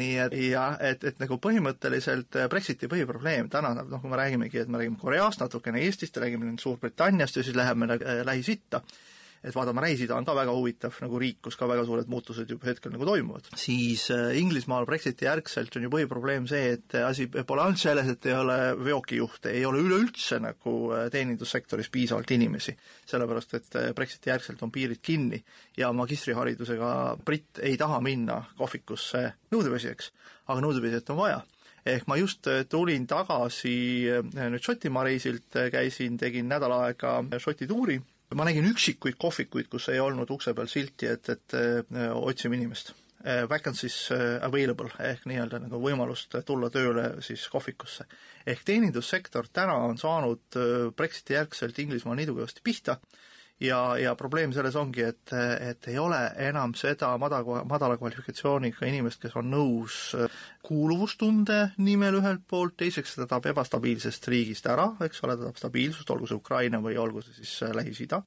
[0.00, 4.70] nii et jah, et, et nagu põhimõtteliselt Brexiti põhiprobleem täna, noh, kui me räägimegi, et
[4.70, 8.80] me räägime Koreast natukene, Eestist, räägime räägime nüüd Suurbritanniast ja siis läheme äh, Lähis-Itta,
[9.44, 12.68] et vaatame, Lähis-Ida on ka väga huvitav nagu riik, kus ka väga suured muutused juba
[12.68, 17.64] hetkel nagu toimuvad, siis äh, Inglismaal Brexiti järgselt on ju põhiprobleem see, et asi pole
[17.64, 22.76] ainult selles, et ei ole veokijuhte, ei ole üleüldse nagu äh, teenindussektoris piisavalt inimesi.
[23.06, 25.42] sellepärast, et Brexiti järgselt on piirid kinni
[25.76, 30.12] ja magistriharidusega britt ei taha minna kohvikusse nõudepesijaks,
[30.48, 31.40] aga nõudepesijat on vaja
[31.86, 33.74] ehk ma just äh, tulin tagasi
[34.10, 37.98] äh, nüüd Šotimaa reisilt, äh, käisin, tegin nädal aega Šoti tuuri,
[38.36, 41.56] ma nägin üksikuid kohvikuid, kus ei olnud ukse peal silti, et, et
[42.14, 42.92] otsime inimest.
[43.50, 48.06] Vacancies available ehk nii-öelda nagu võimalust tulla tööle siis kohvikusse.
[48.48, 50.56] ehk teenindussektor täna on saanud
[50.96, 52.96] Brexiti järgselt Inglismaal nii tugevasti pihta,
[53.60, 56.18] ja, ja probleem selles ongi, et, et ei ole
[56.48, 59.98] enam seda madala, madala kvalifikatsiooniga inimest, kes on nõus
[60.64, 66.12] kuuluvustunde nimel ühelt poolt, teiseks ta tahab ebastabiilsest riigist ära, eks ole, ta tahab stabiilsust,
[66.12, 68.20] olgu see Ukraina või olgu see siis Lähis-Ida,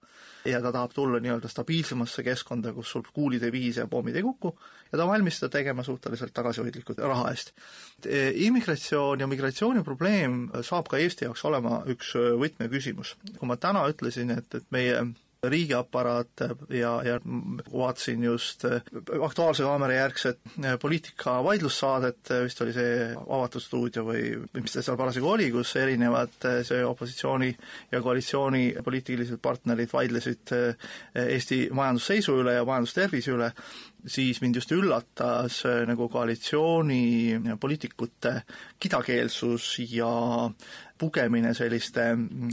[0.50, 4.26] ja ta tahab tulla nii-öelda stabiilsemasse keskkonda, kus sul kuulid ei vihise ja pommid ei
[4.26, 4.54] kuku,
[4.92, 7.54] ja ta on valmis seda tegema suhteliselt tagasihoidlikult raha eest.
[8.48, 13.16] immigratsioon ja migratsiooni probleem saab ka Eesti jaoks olema üks võtmeküsimus.
[13.38, 15.06] kui ma täna ütlesin, et, et meie
[15.44, 16.30] riigiaparaat
[16.70, 17.20] ja, ja
[17.74, 18.82] vaatasin just äh,
[19.22, 24.24] Aktuaalse kaamera järgset äh, poliitika vaidlussaadet, äh, vist oli see avatud stuudio või
[24.56, 27.52] mis ta seal parasjagu oli, kus erinevad see opositsiooni
[27.92, 30.56] ja koalitsiooni poliitilised partnerid vaidlesid
[31.14, 33.52] Eesti majandusseisu üle ja majandustervise üle,
[34.06, 38.34] siis mind just üllatas nagu koalitsiooni poliitikute
[38.80, 40.10] kidakeelsus ja
[41.04, 42.06] pugemine selliste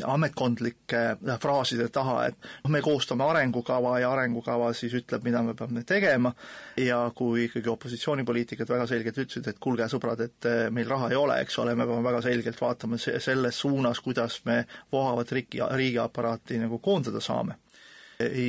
[0.06, 1.02] ametkondlike
[1.42, 6.32] fraaside taha, et noh, me koostame arengukava ja arengukava siis ütleb, mida me peame tegema,
[6.80, 11.20] ja kui ikkagi opositsioonipoliitikud väga selgelt ütlesid, et kuulge, sõbrad, et eh, meil raha ei
[11.20, 16.58] ole, eks ole, me peame väga selgelt vaatama selles suunas, kuidas me vohavat riigi, riigiaparaati
[16.64, 17.60] nagu koondada saame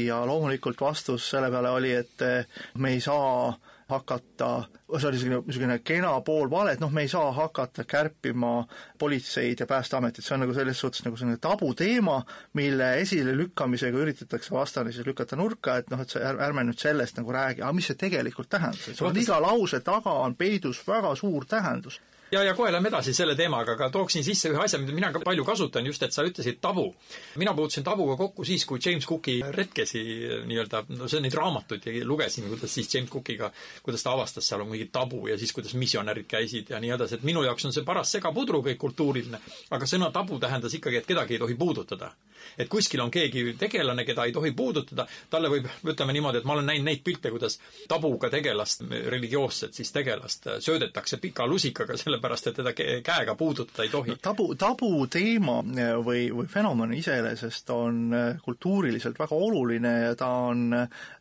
[0.06, 3.54] ja loomulikult vastus selle peale oli, et eh, me ei saa
[3.92, 4.64] hakata,
[4.98, 8.54] see oli niisugune, niisugune kena poolvale, et noh, me ei saa hakata kärpima
[9.00, 12.22] politseid ja Päästeametit, see on nagu selles suhtes nagu selline tabuteema,
[12.60, 17.36] mille esilelükkamisega üritatakse vastane siis lükata nurka, et noh, et see, ärme nüüd sellest nagu
[17.36, 22.00] räägi, aga mis see tegelikult tähendas, et iga lause taga on peidus väga suur tähendus
[22.32, 25.22] ja, ja kohe lähme edasi selle teemaga, aga tooksin sisse ühe asja, mida mina ka
[25.24, 26.88] palju kasutan, just et sa ütlesid tabu.
[27.36, 30.02] mina puutusin tabuga kokku siis, kui James Cooki retkesi
[30.48, 33.52] nii-öelda, no see neid raamatuid lugesin, kuidas siis James Cookiga,
[33.84, 37.20] kuidas ta avastas, seal on mingi tabu ja siis kuidas misjonärid käisid ja nii edasi,
[37.20, 39.42] et minu jaoks on see paras segapudru kõik kultuuriline,
[39.72, 42.14] aga sõna tabu tähendas ikkagi, et kedagi ei tohi puudutada
[42.58, 46.56] et kuskil on keegi tegelane, keda ei tohi puudutada, talle võib, ütleme niimoodi, et ma
[46.58, 52.60] olen näinud neid pilte, kuidas tabuga tegelast, religioosset siis tegelast, söödetakse pika lusikaga, sellepärast et
[52.62, 54.18] teda käega puudutada ei tohi.
[54.22, 55.60] tabu, tabuteema
[56.06, 60.72] või, või fenomen iseenesest on kultuuriliselt väga oluline ja ta on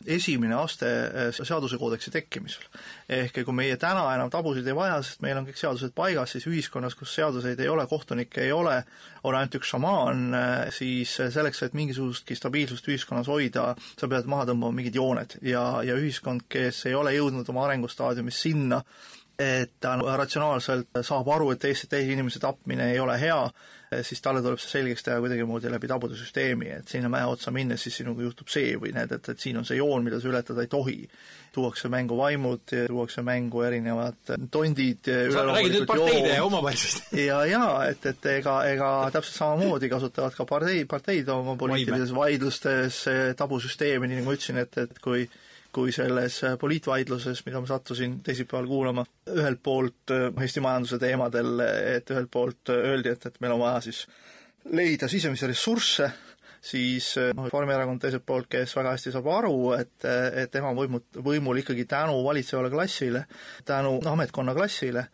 [0.06, 0.90] esimene aste
[1.36, 2.64] seadusekoodeksi tekkimisel.
[3.10, 6.46] Ehk kui meie täna enam tabusid ei vaja, sest meil on kõik seadused paigas, siis
[6.46, 8.76] ühiskonnas, kus seaduseid ei ole, kohtunikke ei ole,
[9.26, 10.36] on ainult üks šamaan,
[10.74, 15.40] siis selleks, et mingisugustki stabiilsust ühiskonnas hoida, sa pead maha tõmbama mingid jooned.
[15.42, 18.80] Ja, ja ühiskond, kes ei ole jõudnud oma arengustaadiumis sinna,
[19.40, 23.40] et ta ratsionaalselt saab aru, et teiste, teise inimese tapmine ei ole hea,
[24.06, 27.82] siis talle tuleb see selgeks teha kuidagimoodi läbi tabude süsteemi, et sinna mäe otsa minnes
[27.82, 30.62] siis sinuga juhtub see või need, et, et siin on see joon, mida sa ületada
[30.62, 30.98] ei tohi.
[31.50, 35.10] tuuakse mängu vaimud, tuuakse mängu erinevad tondid.
[35.90, 37.12] parteide omavahelisest?
[37.30, 43.02] ja, ja et, et ega, ega täpselt samamoodi kasutavad ka partei, parteid oma poliitilises vaidlustes
[43.36, 45.26] tabusüsteemi, nii nagu ma ütlesin, et, et kui
[45.74, 49.04] kui selles poliitvaidluses, mida ma sattusin teisipäeval kuulama,
[49.34, 51.62] ühelt poolt äh, Eesti majanduse teemadel,
[51.96, 54.04] et ühelt poolt öeldi, et, et meil on vaja siis
[54.74, 56.10] leida sisemisi ressursse,
[56.60, 60.08] siis äh, noh, Reformierakond teiselt poolt, kes väga hästi saab aru, et,
[60.42, 63.24] et tema on võimu, võimul ikkagi tänu valitsevale klassile,
[63.68, 65.06] tänu ametkonna klassile,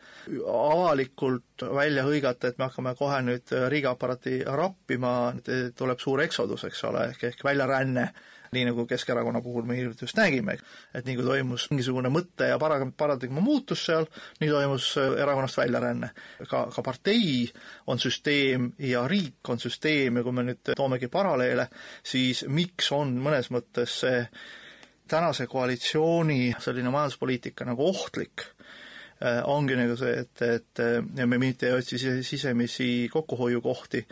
[0.53, 5.13] avalikult välja hõigata, et me hakkame kohe nüüd riigiaparaati rappima,
[5.77, 8.09] tuleb suur eksodus, eks ole, ehk, ehk väljaränne
[8.53, 10.59] nii nagu Keskerakonna puhul me hiljuti just nägime,
[10.95, 14.09] et nii kui toimus mingisugune mõtte ja para-, paradigma muutus seal,
[14.41, 16.11] nii toimus äh, erakonnast väljaränne.
[16.49, 17.47] ka, ka partei
[17.87, 21.69] on süsteem ja riik on süsteem ja kui me nüüd toomegi paralleele,
[22.05, 24.21] siis miks on mõnes mõttes see
[25.09, 28.56] tänase koalitsiooni selline majanduspoliitika nagu ohtlik
[29.49, 30.81] ongi nagu see, et, et
[31.17, 34.03] ja me mitte ei otsi sisemisi kokkuhoiukohti,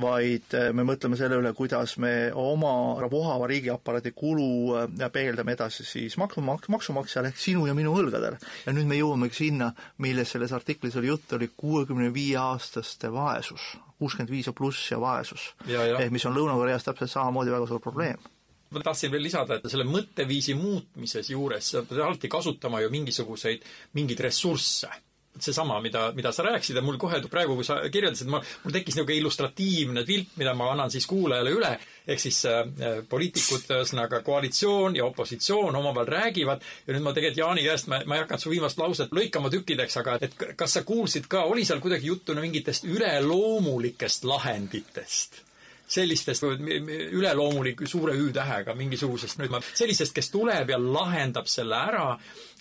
[0.00, 2.72] vaid äh, me mõtleme selle üle, kuidas me oma
[3.12, 4.48] vohava riigiaparaadi kulu
[4.80, 8.40] äh, peegeldame edasi siis maksumaks-, maksumaksjale ehk sinu ja minu õlgadele.
[8.66, 13.74] ja nüüd me jõuamegi sinna, millest selles artiklis oli juttu, oli kuuekümne viie aastaste vaesus,
[13.98, 15.52] kuuskümmend viis ja pluss ja vaesus.
[15.68, 18.33] ehk mis on Lõuna-Koreas täpselt samamoodi väga suur probleem
[18.74, 23.66] ma tahtsin veel lisada, et selle mõtteviisi muutmises juures sa pead alati kasutama ju mingisuguseid,
[23.98, 24.92] mingeid ressursse
[25.40, 28.94] seesama, mida, mida sa rääkisid ja mul kohe praegu, kui sa kirjeldasid, ma, mul tekkis
[28.94, 31.72] niisugune illustratiivne pilt, mida ma annan siis kuulajale üle,
[32.06, 37.64] ehk siis äh, poliitikud, ühesõnaga koalitsioon ja opositsioon omavahel räägivad ja nüüd ma tegelikult Jaani
[37.66, 41.26] käest, ma, ma ei hakanud su viimast lauset lõikama tükkideks, aga et kas sa kuulsid
[41.30, 45.42] ka, oli seal kuidagi juttu mingitest üleloomulikest lahenditest?
[45.86, 52.08] Sellistest üleloomuliku suure Ü-tähega mingisugusest nüüd ma, sellisest, kes tuleb ja lahendab selle ära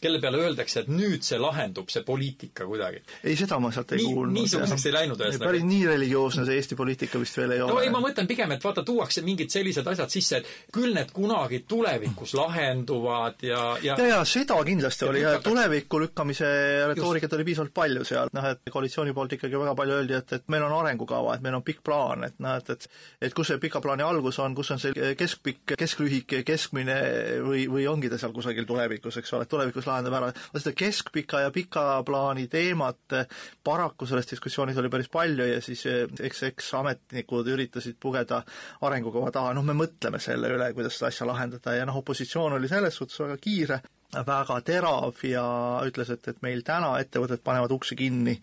[0.04, 3.00] kelle peale öeldakse, et nüüd see lahendub, see poliitika kuidagi.
[3.24, 4.36] ei, seda ma sealt ei nii, kuulnud.
[4.36, 5.48] niisuguseks ei läinud ühesõnaga.
[5.48, 7.72] päris nii religioosne see Eesti poliitika vist veel ei ole.
[7.72, 11.14] no ei, ma mõtlen pigem, et vaata, tuuakse mingid sellised asjad sisse, et küll need
[11.16, 16.52] kunagi tulevikus lahenduvad ja, ja ja, ja seda kindlasti oli ja tulevikku lükkamise
[16.92, 20.52] retoorikat oli piisavalt palju seal, noh et koalitsiooni poolt ikkagi väga palju öeldi, et, et
[20.52, 22.90] meil on arengukava, et meil on pikk plaan, et noh, et, et
[23.24, 26.98] et kus see pika plaani algus on, kus on see keskpikk, kesklühike, keskmine
[27.46, 31.44] või, või ongi ta seal kusagil tulevikus, eks ole, et tulevikus lahendab ära, seda keskpika
[31.46, 33.18] ja pika plaani teemat
[33.64, 38.44] paraku selles diskussioonis oli päris palju ja siis eh, eks, eks ametnikud üritasid pugeda
[38.84, 42.72] arengukava taha, noh, me mõtleme selle üle, kuidas seda asja lahendada ja noh, opositsioon oli
[42.72, 43.82] selles suhtes väga kiire,
[44.22, 45.46] väga terav ja
[45.88, 48.36] ütles, et, et meil täna ettevõtted panevad uksi kinni,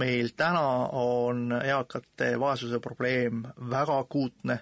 [0.00, 0.64] meil täna
[1.00, 4.58] on eakate vaesuse probleem väga akuutne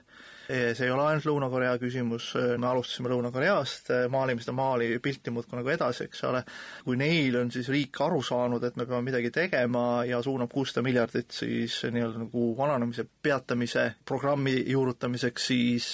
[0.48, 5.70] see ei ole ainult Lõuna-Korea küsimus, me alustasime Lõuna-Koreast, maalime seda maali pilti muudkui nagu
[5.72, 6.42] edasi, eks ole,
[6.84, 10.84] kui neil on siis riik aru saanud, et me peame midagi tegema ja suunab kuussada
[10.84, 15.90] miljardit siis nii-öelda nagu vananemise peatamise programmi juurutamiseks, siis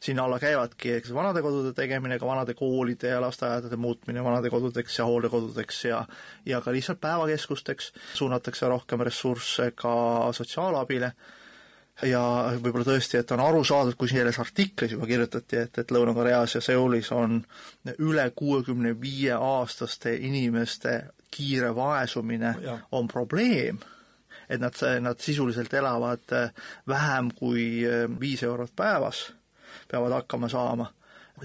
[0.00, 5.84] sinna alla käivadki eks vanadekodude tegemine, ka vanade koolide ja lasteaedade muutmine vanadekodudeks ja hooldekodudeks
[5.84, 6.04] ja
[6.46, 9.92] ja ka lihtsalt päevakeskusteks, suunatakse rohkem ressursse ka
[10.32, 11.12] sotsiaalabile
[12.06, 12.22] ja
[12.62, 16.62] võib-olla tõesti, et on aru saadud, kui selles artiklis juba kirjutati, et, et Lõuna-Koreas ja
[16.64, 17.40] Seulis on
[17.98, 22.78] üle kuuekümne viie aastaste inimeste kiire vaesumine ja.
[22.92, 23.78] on probleem,
[24.48, 26.36] et nad, nad sisuliselt elavad
[26.88, 27.66] vähem kui
[28.20, 29.28] viis eurot päevas,
[29.90, 30.90] peavad hakkama saama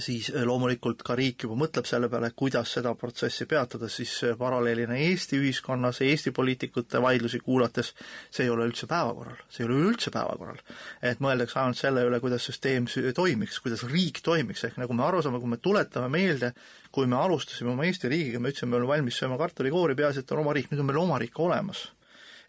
[0.03, 4.35] siis äh, loomulikult ka riik juba mõtleb selle peale, kuidas seda protsessi peatada, siis äh,
[4.39, 7.93] paralleelina Eesti ühiskonnas, Eesti poliitikute vaidlusi kuulates,
[8.31, 10.61] see ei ole üldse päevakorral, see ei ole üldse päevakorral.
[11.01, 15.23] et mõeldakse ainult selle üle, kuidas süsteem toimiks, kuidas riik toimiks, ehk nagu me aru
[15.25, 16.53] saame, kui me tuletame meelde,
[16.91, 20.35] kui me alustasime oma Eesti riigiga, me ütlesime, me oleme valmis sööma kartulikoori, peaasi, et
[20.35, 21.89] on oma riik, nüüd on meil oma riik olemas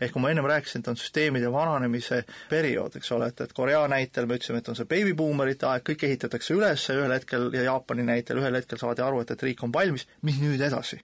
[0.01, 3.83] ehk kui ma ennem rääkisin, et on süsteemide vananemise periood, eks ole, et, et Korea
[3.91, 8.07] näitel me ütlesime, et on see beebibuumerite aeg, kõik ehitatakse üles ühel hetkel, ja Jaapani
[8.07, 11.03] näitel ühel hetkel saadi aru, et, et riik on valmis, mis nüüd edasi?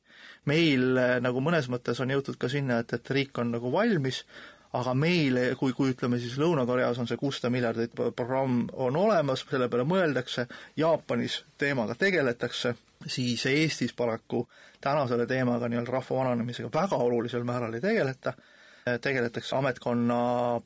[0.51, 4.25] meil nagu mõnes mõttes on jõutud ka sinna, et, et riik on nagu valmis,
[4.73, 9.69] aga meil, kui, kui ütleme siis Lõuna-Koreas on see kuussada miljardit programm on olemas, selle
[9.71, 10.47] peale mõeldakse,
[10.81, 12.75] Jaapanis teemaga tegeletakse,
[13.07, 14.47] siis Eestis paraku
[14.83, 18.35] täna selle teemaga nii-öelda rahva vananemisega väga olulisel määral ei tegeleta
[18.83, 20.17] tegeletakse ametkonna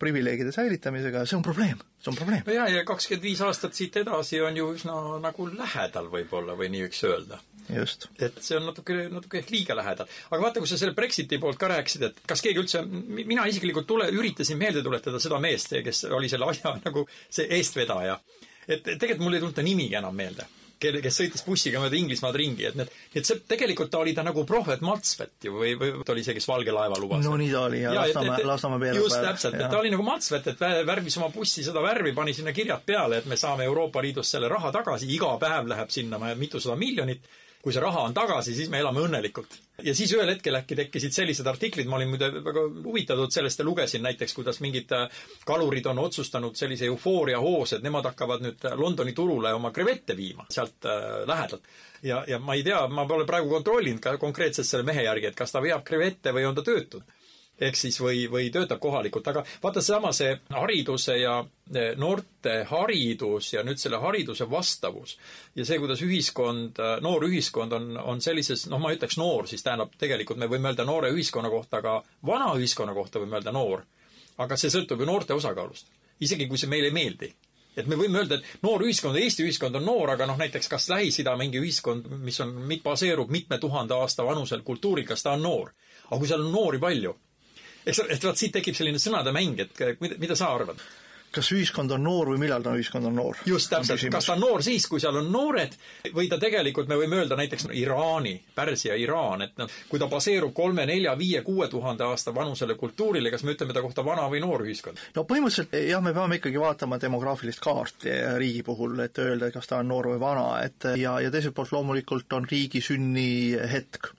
[0.00, 2.46] privileegide säilitamisega ja see on probleem, see on probleem.
[2.46, 6.70] no jaa, ja kakskümmend viis aastat siit edasi on ju üsna nagu lähedal võib-olla või
[6.72, 7.40] nii võiks öelda.
[7.76, 8.08] just.
[8.22, 10.08] et see on natuke, natuke ehk liiga lähedal.
[10.30, 13.88] aga vaata, kui sa selle Brexiti poolt ka rääkisid, et kas keegi üldse, mina isiklikult
[13.90, 18.20] tule, üritasin meelde tuletada seda meest, kes oli selle asja nagu see eestvedaja.
[18.66, 20.48] et tegelikult mul ei tulnud ta nimigi enam meelde
[20.82, 24.24] kelle, kes sõitis bussiga mööda Inglismaad ringi, et need, et see tegelikult ta oli ta
[24.26, 27.24] nagu prohvet Maltsvet ju või, või ta oli see, kes Valge laeva lubas.
[27.24, 30.06] no nii ta oli ja, ja Lasnamäe, Lasnamäe peale just täpselt, et ta oli nagu
[30.06, 34.04] Maltsvet, et värvis oma bussi seda värvi, pani sinna kirjad peale, et me saame Euroopa
[34.04, 37.24] Liidust selle raha tagasi, iga päev läheb sinna mitusada miljonit
[37.66, 39.56] kui see raha on tagasi, siis me elame õnnelikult.
[39.82, 43.66] ja siis ühel hetkel äkki tekkisid sellised artiklid, ma olin muide väga huvitatud sellest ja
[43.66, 48.68] lugesin näiteks, kuidas mingid äh, kalurid on otsustanud sellise eufooria hoos, et nemad hakkavad nüüd
[48.78, 51.66] Londoni turule oma krevette viima sealt äh, lähedalt.
[52.06, 55.42] ja, ja ma ei tea, ma pole praegu kontrollinud ka konkreetselt selle mehe järgi, et
[55.42, 57.15] kas ta veab krevette või on ta töötud
[57.60, 63.52] ehk siis või, või töötab kohalikult, aga vaata seesama see hariduse ja e, noorte haridus
[63.54, 65.16] ja nüüd selle hariduse vastavus
[65.56, 69.64] ja see, kuidas ühiskond, e, noor ühiskond on, on sellises, noh, ma ütleks noor, siis
[69.64, 73.86] tähendab, tegelikult me võime öelda noore ühiskonna kohta, aga vana ühiskonna kohta võime öelda noor.
[74.38, 75.86] aga see sõltub ju noorte osakaalust.
[76.20, 77.32] isegi kui see meile ei meeldi
[77.76, 80.88] et me võime öelda, et noor ühiskond, Eesti ühiskond on noor, aga noh, näiteks kas
[80.88, 85.72] Lähis-Ida mingi ühiskond, mis on, baseerub mitme tuhande aasta vanusel kultuuril, kas ta on noor?
[86.06, 87.12] aga kui seal on noori palju,
[87.86, 90.82] eks, et vot siit tekib selline sõnade mäng, et mida, mida sa arvad?
[91.36, 93.40] kas ühiskond on noor või millal ta ühiskond on noor?
[93.48, 95.74] just, täpselt, kas ta on noor siis, kui seal on noored
[96.16, 100.54] või ta tegelikult, me võime öelda näiteks Iraani, Pärsia Iraan, et noh, kui ta baseerub
[100.56, 104.40] kolme, nelja, viie, kuue tuhande aasta vanusele kultuurile, kas me ütleme ta kohta vana või
[104.44, 105.02] noor ühiskond?
[105.16, 109.82] no põhimõtteliselt jah, me peame ikkagi vaatama demograafilist kaarti riigi puhul, et öelda, kas ta
[109.82, 114.14] on noor või vana, et ja, ja teiselt poolt loomulikult on riigi sünnihetk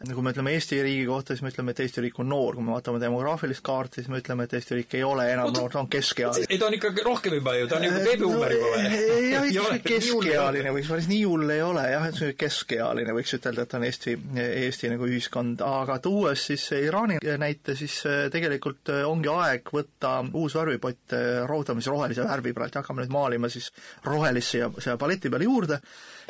[0.00, 2.64] kui me ütleme Eesti riigi kohta, siis me ütleme, et Eesti riik on noor, kui
[2.64, 5.82] me vaatame demograafilist kaarti, siis me ütleme, et Eesti riik ei ole enam noor, ta
[5.82, 6.46] on keskealine.
[6.48, 9.02] ei, ta on ikka rohkem juba ju, ta on juba beebiuumer juba või?
[9.28, 13.76] jah, ikka keskealine võiks, päris nii hull ei ole jah, et keskealine võiks ütelda, et
[13.76, 19.28] on Eesti, Eesti nagu ühiskond, aga tuues siis Iraani näite, siis äh, tegelikult äh, ongi
[19.34, 23.68] aeg võtta uus värvipott, äh, siis rohelise värvi praegu, hakkame nüüd maalima siis
[24.08, 25.80] rohelist siia, siia paleti peale juurde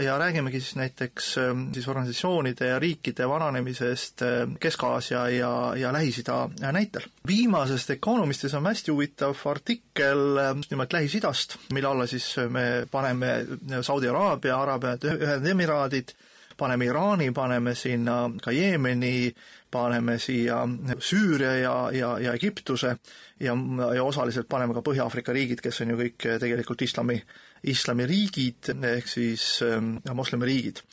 [0.00, 1.34] ja räägimegi siis näiteks
[1.72, 7.02] siis organisatsioonide ja riikide vananemisest lähenemisest äh, Kesk-Aasia ja, ja Lähis-Ida näitel.
[7.26, 13.46] viimasest Economistis on hästi huvitav artikkel äh, just nimelt Lähis-Idast, mille alla siis me paneme
[13.82, 16.14] Saudi Araabia, Araabia Ühendemiraadid,
[16.56, 19.34] paneme Iraani, paneme sinna ka Jeemeni,
[19.70, 22.96] paneme siia Süüria ja, ja, ja Egiptuse
[23.40, 23.54] ja,
[23.94, 27.22] ja osaliselt paneme ka Põhja-Aafrika riigid, kes on ju kõik tegelikult islami,
[27.68, 30.84] islamiriigid ehk siis ähm, moslemiriigid.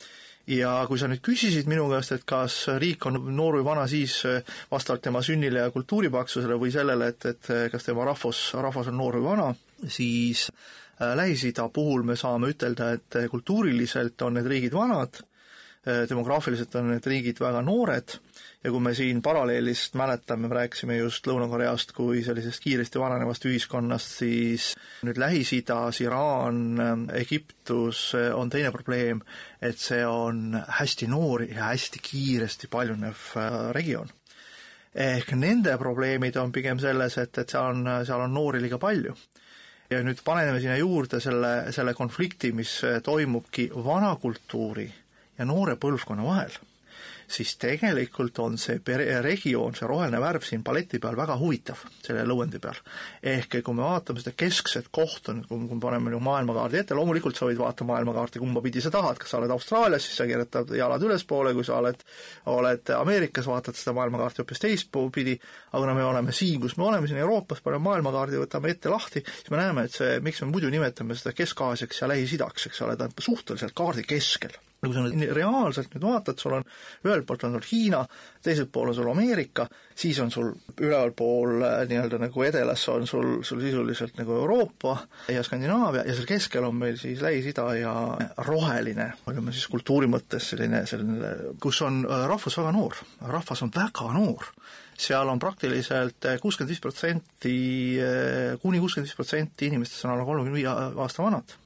[0.48, 4.14] Ja kui sa nüüd küsisid minu käest, et kas riik on noor või vana siis
[4.24, 4.38] eh,
[4.70, 8.96] vastavalt tema sünnile ja kultuuripaksusele või sellele, et, et eh, kas tema rahvus, rahvas on
[8.96, 9.48] noor või vana,
[9.84, 15.20] siis eh, Lähis-Ida puhul me saame ütelda, et kultuuriliselt on need riigid vanad,
[16.10, 18.18] demograafiliselt on need riigid väga noored
[18.64, 24.18] ja kui me siin paralleelist mäletame, me rääkisime just Lõuna-Koreast kui sellisest kiiresti vananevast ühiskonnast,
[24.22, 24.72] siis
[25.06, 29.22] nüüd Lähis-Idas, Iraan, Egiptus on teine probleem,
[29.62, 34.14] et see on hästi noor ja hästi kiiresti paljunev äh, regioon.
[34.94, 39.14] ehk nende probleemid on pigem selles, et, et seal on, seal on noori liiga palju
[39.90, 44.88] ja nüüd paneme sinna juurde selle, selle konflikti, mis toimubki vana kultuuri
[45.38, 46.58] ja noore põlvkonna vahel
[47.28, 52.24] siis tegelikult on see pere-, regioon, see roheline värv siin paleti peal väga huvitav, selle
[52.28, 52.78] lõuendi peal.
[53.22, 57.48] ehk kui me vaatame seda keskset kohta, kui me paneme nagu maailmakaardi ette, loomulikult sa
[57.48, 61.04] võid vaadata maailmakaarti kumba pidi sa tahad, kas sa oled Austraalias, siis sa keeratad jalad
[61.04, 62.00] ülespoole, kui sa oled,
[62.54, 65.36] oled Ameerikas, vaatad seda maailmakaarti hoopis teistpidi,
[65.72, 69.24] aga kuna me oleme siin, kus me oleme, siin Euroopas, paneme maailmakaardi, võtame ette lahti,
[69.26, 72.96] siis me näeme, et see, miks me muidu nimetame seda Kesk-Aasiaks ja Lähis-Idaks, eks ole,
[72.96, 76.66] ta on suhteliselt kaardi keskel kui sa nüüd reaalselt nüüd vaatad, sul on
[77.06, 78.04] ühelt poolt on sul Hiina,
[78.44, 79.66] teiselt pool on sul Ameerika,
[79.98, 84.94] siis on sul ülevalpool äh, nii-öelda nagu edelas on sul, sul sisuliselt nagu Euroopa
[85.34, 87.94] ja Skandinaavia ja seal keskel on meil siis Lähis-Ida ja
[88.46, 93.02] roheline, ütleme siis kultuuri mõttes selline, selline, kus on äh, rahvas väga noor,
[93.34, 94.52] rahvas on väga noor.
[94.98, 97.56] Seal on praktiliselt äh, kuuskümmend viis protsenti,
[98.62, 101.58] kuni kuuskümmend viis protsenti inimestest on alla kolmekümne viie aasta vanad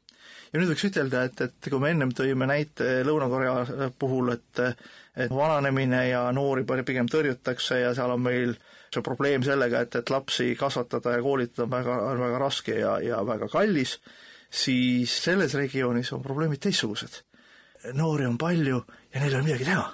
[0.53, 4.67] ja nüüd võiks ütelda, et, et kui me ennem tõime näite Lõuna-Korea puhul, et
[5.13, 8.55] et vananemine ja noori pigem tõrjutakse ja seal on meil
[8.93, 13.21] see probleem sellega, et, et lapsi kasvatada ja koolitada on väga, väga raske ja, ja
[13.25, 13.99] väga kallis,
[14.49, 17.23] siis selles regioonis on probleemid teistsugused.
[17.93, 19.91] noori on palju ja neil ei ole midagi teha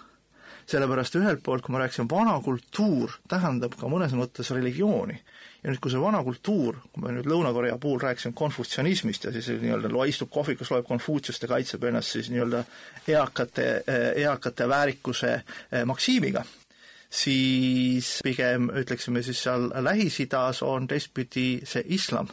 [0.69, 5.17] sellepärast ühelt poolt, kui ma rääkisin, vana kultuur tähendab ka mõnes mõttes religiooni.
[5.63, 9.51] Ja nüüd, kui see vana kultuur, kui me nüüd Lõuna-Korea puhul rääkisime konfutsionismist ja siis
[9.63, 12.63] nii-öelda istub kohvikus, loeb Konfutsiust ja kaitseb ennast siis nii-öelda
[13.11, 13.69] eakate,
[14.23, 16.45] eakate väärikuse eh, maksiimiga,
[17.11, 22.31] siis pigem ütleksime siis seal Lähis-Idas on teistpidi see islam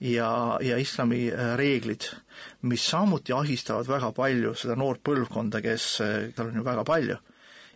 [0.00, 2.12] ja, ja islami eh, reeglid,
[2.62, 7.18] mis samuti ahistavad väga palju seda noort põlvkonda, kes, eh, tal on ju väga palju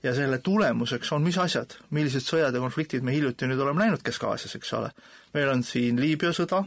[0.07, 4.05] ja selle tulemuseks on mis asjad, millised sõjad ja konfliktid me hiljuti nüüd oleme näinud
[4.07, 4.91] Kesk-Aasias, eks ole.
[5.35, 6.63] meil on siin Liibüa sõda,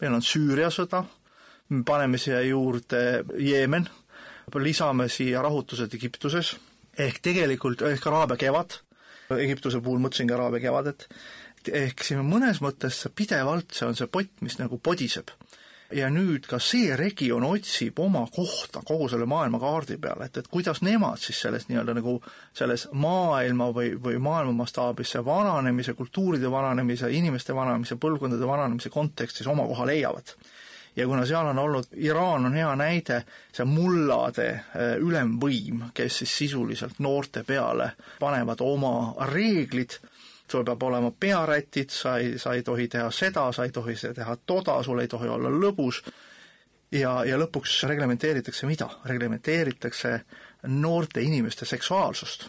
[0.00, 1.02] meil on Süüria sõda,
[1.68, 3.88] me paneme siia juurde Jeemen,
[4.62, 6.54] lisame siia rahutused Egiptuses,
[6.98, 8.78] ehk tegelikult, ehk Araabia kevad,
[9.34, 11.08] Egiptuse puhul mõtlesin ka Araabia kevadet,
[11.66, 15.34] ehk siin mõnes mõttes pidevalt see on see pott, mis nagu podiseb
[15.94, 20.82] ja nüüd ka see regioon otsib oma kohta kogu selle maailmakaardi peal, et, et kuidas
[20.82, 22.16] nemad siis selles nii-öelda nagu
[22.56, 29.46] selles maailma või, või maailma mastaabis see vananemise, kultuuride vananemise, inimeste vananemise, põlvkondade vananemise kontekstis
[29.46, 30.34] oma koha leiavad.
[30.96, 33.20] Ja kuna seal on olnud, Iraan on hea näide,
[33.52, 39.98] see mullade äh, ülemvõim, kes siis sisuliselt noorte peale panevad oma reeglid
[40.50, 44.36] sul peab olema pearätid, sa ei, sa ei tohi teha seda, sa ei tohi teha
[44.46, 46.02] toda, sul ei tohi olla lõbus,
[46.92, 48.88] ja, ja lõpuks reglementeeritakse mida?
[49.04, 50.20] reglementeeritakse
[50.66, 52.48] noorte inimeste seksuaalsust.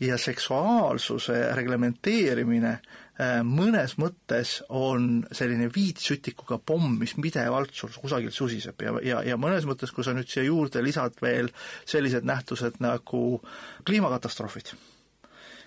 [0.00, 8.82] ja seksuaalsuse reglementeerimine äh, mõnes mõttes on selline viitsütikuga pomm, mis pidevalt sul kusagilt susiseb
[8.82, 11.50] ja, ja, ja mõnes mõttes, kui sa nüüd siia juurde lisad veel
[11.86, 13.40] sellised nähtused nagu
[13.86, 14.74] kliimakatastroofid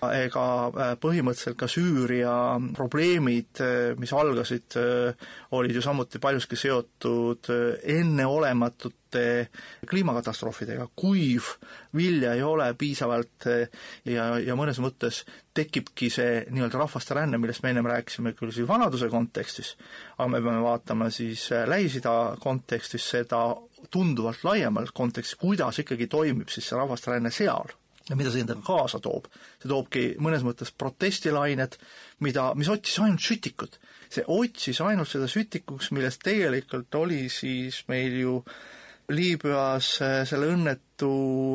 [0.06, 2.34] ega äh, põhimõtteliselt ka Süüria
[2.76, 7.50] probleemid, äh, mis algasid, äh, olid ju samuti paljuski seotud
[7.82, 9.48] enneolematute
[9.88, 11.48] kliimakatastroofidega, kuiv,
[11.96, 15.22] vilja ei ole piisavalt ja, ja mõnes mõttes
[15.56, 19.72] tekibki see nii-öelda rahvaste ränne, millest me ennem rääkisime küll siis vanaduse kontekstis,
[20.18, 23.42] aga me peame vaatama siis Lähis-Ida kontekstis seda
[23.90, 27.72] tunduvalt laiemal kontekstis, kuidas ikkagi toimib siis see rahvaste ränne seal
[28.08, 29.28] ja mida see endaga kaasa toob.
[29.60, 31.76] see toobki mõnes mõttes protestilained,
[32.24, 33.78] mida, mis otsis ainult sütikut.
[34.08, 38.42] see otsis ainult seda sütikuks, millest tegelikult oli siis meil ju
[39.08, 41.12] Liibüas äh, selle õnnetu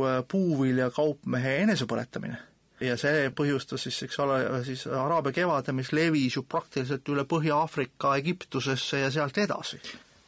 [0.09, 2.39] äh, puuviljakaupmehe enesepõletamine.
[2.81, 8.17] ja see põhjustas siis, eks ole, siis Araabia kevade, mis levis ju praktiliselt üle Põhja-Aafrika
[8.17, 9.79] Egiptusesse ja sealt edasi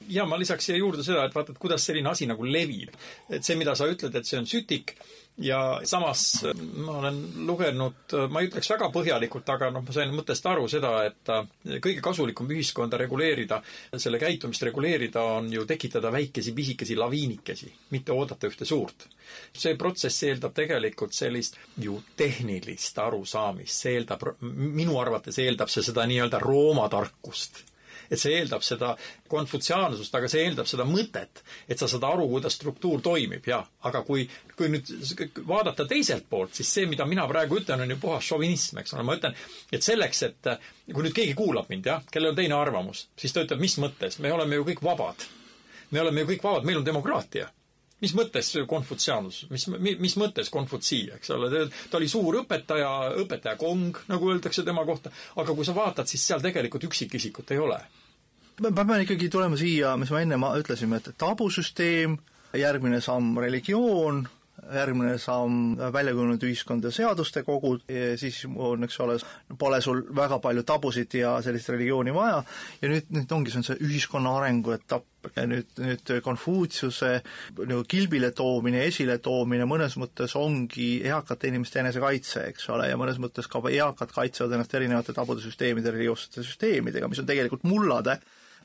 [0.08, 2.94] ja ma lisaks siia juurde seda, et vaata, et kuidas selline asi nagu levib.
[3.30, 4.96] et see, mida sa ütled, et see on sütik,
[5.38, 10.48] ja samas ma olen lugenud, ma ei ütleks väga põhjalikult, aga noh, ma sain mõttest
[10.48, 11.44] aru seda, et äh,
[11.84, 13.60] kõige kasulikum ühiskonda reguleerida,
[14.00, 19.08] selle käitumist reguleerida, on ju tekitada väikesi pisikesi laviinikesi, mitte oodata ühte suurt.
[19.54, 26.06] see protsess eeldab tegelikult sellist ju tehnilist arusaamist, see eeldab, minu arvates eeldab see seda
[26.08, 27.66] nii-öelda Rooma tarkust
[28.10, 28.94] et see eeldab seda
[29.32, 33.66] konfutsiaansust, aga see eeldab seda mõtet, et sa saad aru, kuidas struktuur toimib, jah.
[33.86, 34.92] aga kui, kui nüüd
[35.48, 39.06] vaadata teiselt poolt, siis see, mida mina praegu ütlen, on ju puhas šovinism, eks ole,
[39.08, 39.36] ma ütlen,
[39.72, 40.54] et selleks, et
[40.92, 44.20] kui nüüd keegi kuulab mind, jah, kellel on teine arvamus, siis ta ütleb, mis mõttes,
[44.24, 45.28] me oleme ju kõik vabad.
[45.92, 47.50] me oleme ju kõik vabad, meil on demokraatia
[48.04, 49.68] mis mõttes konfutsiaanus, mis,
[50.02, 52.92] mis mõttes konfutsii, eks ole, ta oli suur õpetaja,
[53.24, 57.62] õpetaja kong, nagu öeldakse tema kohta, aga kui sa vaatad, siis seal tegelikult üksikisikut ei
[57.64, 57.80] ole.
[58.62, 62.18] me peame ikkagi tulema siia, mis me enne ütlesime, et tabusüsteem,
[62.56, 64.26] järgmine samm religioon,
[64.74, 67.84] järgmine samm väljakujunenud ühiskond ja seaduste kogud,
[68.20, 69.18] siis on, eks ole,
[69.60, 72.40] pole sul väga palju tabusid ja sellist religiooni vaja.
[72.82, 75.08] Ja nüüd, nüüd ongi, see on see ühiskonna arengu etapp.
[75.36, 77.12] Ja nüüd, nüüd Konfutsiuse
[77.58, 83.18] nagu kilbile toomine, esile toomine mõnes mõttes ongi eakate inimeste enesekaitse, eks ole, ja mõnes
[83.22, 88.20] mõttes ka eakad kaitsevad ennast erinevate tabude süsteemide, religioossete süsteemidega, mis on tegelikult mullade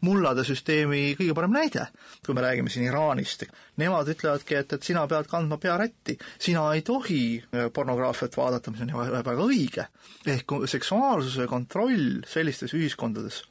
[0.06, 1.86] mullade süsteemi kõige parem näide,
[2.26, 3.44] kui me räägime siin Iraanist.
[3.80, 8.84] Nemad ütlevadki, et, et sina pead kandma pearätti, sina ei tohi äh, pornograafiat vaadata, mis
[8.86, 9.86] on väga, õige.
[10.26, 13.42] ehk seksuaalsuse kontroll sellistes ühiskondades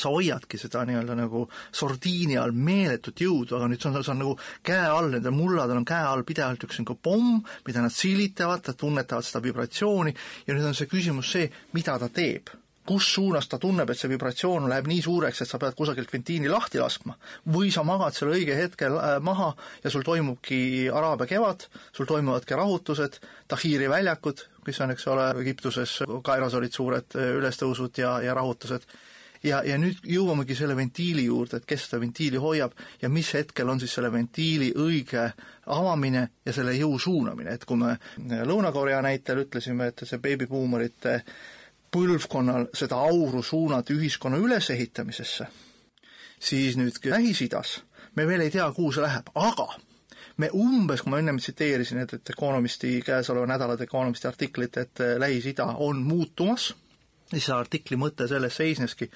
[0.00, 4.20] sa hoiadki seda nii-öelda nagu sordiini all meeletut jõudu, aga nüüd see on, see on
[4.20, 4.34] nagu
[4.66, 9.24] käe all, nendel mulladel on käe all pidevalt üks nagu pomm, mida nad silitavad, tunnetavad
[9.24, 10.12] seda vibratsiooni
[10.46, 12.52] ja nüüd on see küsimus see, mida ta teeb
[12.86, 16.50] kus suunas ta tunneb, et see vibratsioon läheb nii suureks, et sa pead kusagilt ventiili
[16.50, 17.16] lahti laskma,
[17.54, 19.52] või sa magad selle õige hetkel äh, maha
[19.84, 20.60] ja sul toimubki
[20.92, 21.66] Araabia kevad,
[21.96, 28.02] sul toimuvadki rahutused, Tahiri väljakud, mis on, eks ole, Egiptuses, Kairos olid suured äh, ülestõusud
[28.02, 28.88] ja, ja rahutused,
[29.46, 33.68] ja, ja nüüd jõuamegi selle ventiili juurde, et kes seda ventiili hoiab ja mis hetkel
[33.68, 35.28] on siis selle ventiili õige
[35.72, 41.20] avamine ja selle jõu suunamine, et kui me Lõuna-Korea näitel ütlesime, et see beebibuumerite
[41.96, 45.46] põlvkonnal seda auru suunata ühiskonna ülesehitamisesse,
[46.38, 47.78] siis nüüd Lähis-Idas
[48.16, 49.68] me veel ei tea, kuhu see läheb, aga
[50.40, 55.70] me umbes, kui ma ennem tsiteerisin, et, et Economisti, käesoleva nädala Economisti artiklit, et Lähis-Ida
[55.84, 56.74] on muutumas,
[57.30, 59.08] siis selle artikli mõte selles seisneski,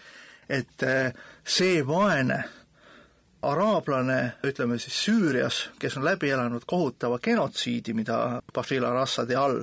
[0.49, 1.13] et eh,
[1.45, 2.41] see vaene
[3.47, 9.63] araablane, ütleme siis Süürias, kes on läbi elanud kohutava genotsiidi, mida Bashir al-Assadi all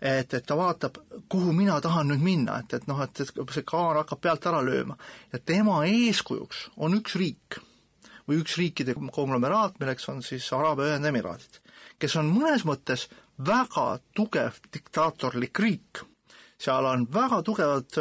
[0.00, 3.66] et, et ta vaatab, kuhu mina tahan nüüd minna, et, et noh, et, et see
[3.66, 4.96] kaar hakkab pealt ära lööma.
[5.32, 7.60] ja tema eeskujuks on üks riik
[8.28, 11.60] või üks riikide konglomeraat, milleks on siis Araabia Ühendemiraadid,
[11.98, 16.04] kes on mõnes mõttes väga tugev diktaatorlik riik
[16.64, 17.98] seal on väga tugevad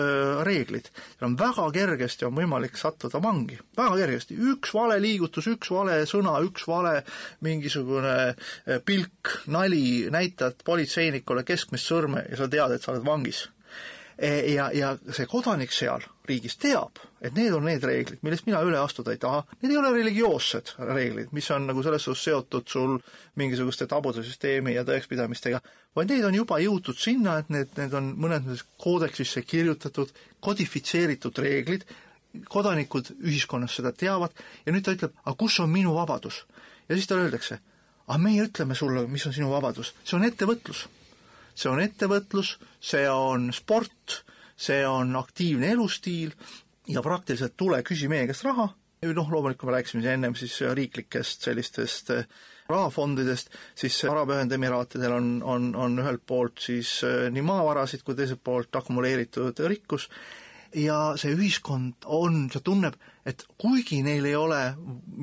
[0.47, 5.71] reeglid, seal on väga kergesti on võimalik sattuda vangi, väga kergesti, üks vale liigutus, üks
[5.73, 6.99] vale sõna, üks vale
[7.45, 8.15] mingisugune
[8.87, 13.47] pilk, nali, näitad politseinikule keskmist sõrme ja sa tead, et sa oled vangis
[14.21, 18.77] ja, ja see kodanik seal riigis teab, et need on need reeglid, millest mina üle
[18.79, 22.95] astuda ei taha, need ei ole religioossed reeglid, mis on nagu selles suhtes seotud sul
[23.39, 25.59] mingisuguste tabude süsteemi ja tõekspidamistega,
[25.97, 31.43] vaid need on juba jõutud sinna, et need, need on mõnes mõttes koodeksisse kirjutatud, kodifitseeritud
[31.43, 31.85] reeglid,
[32.49, 34.33] kodanikud ühiskonnas seda teavad
[34.65, 36.45] ja nüüd ta ütleb, aga kus on minu vabadus?
[36.89, 37.59] ja siis talle öeldakse,
[38.07, 40.87] aga meie ütleme sulle, mis on sinu vabadus, see on ettevõtlus
[41.55, 44.23] see on ettevõtlus, see on sport,
[44.55, 46.33] see on aktiivne elustiil
[46.87, 48.69] ja praktiliselt tule, küsi meie käest raha,
[49.03, 52.27] noh, loomulikult me rääkisime ennem siis riiklikest sellistest eh,
[52.69, 58.43] rahafondidest, siis Araabia Ühendemiraatidel on, on, on ühelt poolt siis eh, nii maavarasid kui teiselt
[58.43, 60.07] poolt akumuleeritud rikkus
[60.75, 62.95] ja see ühiskond on, see tunneb,
[63.27, 64.59] et kuigi neil ei ole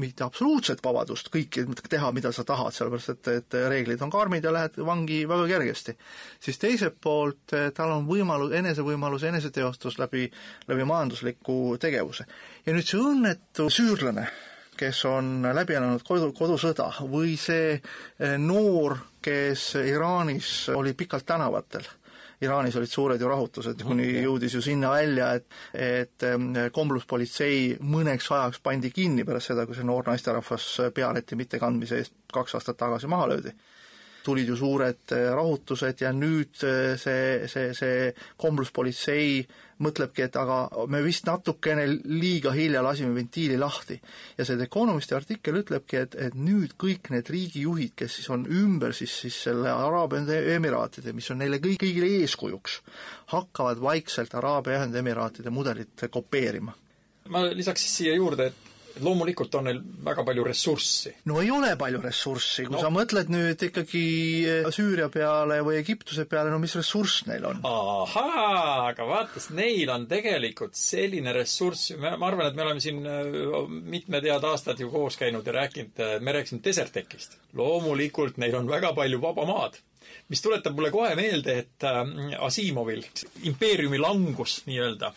[0.01, 4.53] mitte absoluutset vabadust kõike teha, mida sa tahad, sellepärast et, et reeglid on karmid ja
[4.55, 5.96] lähed vangi väga kergesti,
[6.40, 10.28] siis teiselt poolt eh, tal on võimalus, enesevõimalus, eneseteostus läbi,
[10.70, 12.26] läbi majandusliku tegevuse.
[12.66, 14.28] ja nüüd see õnnetu süürlane,
[14.80, 21.84] kes on läbi elanud kodu, kodusõda või see eh, noor, kes Iraanis oli pikalt tänavatel
[22.41, 26.24] Iraanis olid suured ju rahutused, kuni jõudis ju sinna välja, et et
[26.72, 32.57] kombluspolitsei mõneks ajaks pandi kinni pärast seda, kui see noor naisterahvas pealeti mittekandmise eest kaks
[32.57, 33.53] aastat tagasi maha löödi.
[34.24, 38.11] Tulid ju suured äh, rahutused ja nüüd äh, see, see, see
[38.41, 39.47] kombluspolitsei
[39.81, 44.01] mõtlebki, et aga me vist natukene liiga hilja lasime ventiili lahti.
[44.39, 48.47] ja see The Economisti artikkel ütlebki, et, et nüüd kõik need riigijuhid, kes siis on
[48.47, 52.81] ümber siis, siis selle Araabia Ühendemiraatide, mis on neile kõik, kõigile eeskujuks,
[53.35, 56.74] hakkavad vaikselt Araabia Ühendemiraatide mudelit kopeerima.
[57.28, 58.70] ma lisaks siis siia juurde, et
[59.05, 61.12] loomulikult on neil väga palju ressurssi.
[61.30, 62.82] no ei ole palju ressurssi, kui no.
[62.82, 64.05] sa mõtled nüüd ikkagi
[64.44, 67.61] eh, Süüria peale või Egiptuse peale, no mis ressurss neil on?
[67.66, 73.61] ahaa, aga vaata, neil on tegelikult selline ressurss, ma arvan, et me oleme siin eh,
[73.68, 77.38] mitmed head aastad ju koos käinud ja rääkinud, eh, me rääkisime Desertecist.
[77.57, 79.80] loomulikult neil on väga palju vaba maad
[80.30, 81.84] mis tuletab mulle kohe meelde, et
[82.38, 83.03] Asimovil
[83.46, 85.12] impeeriumi langus nii-öelda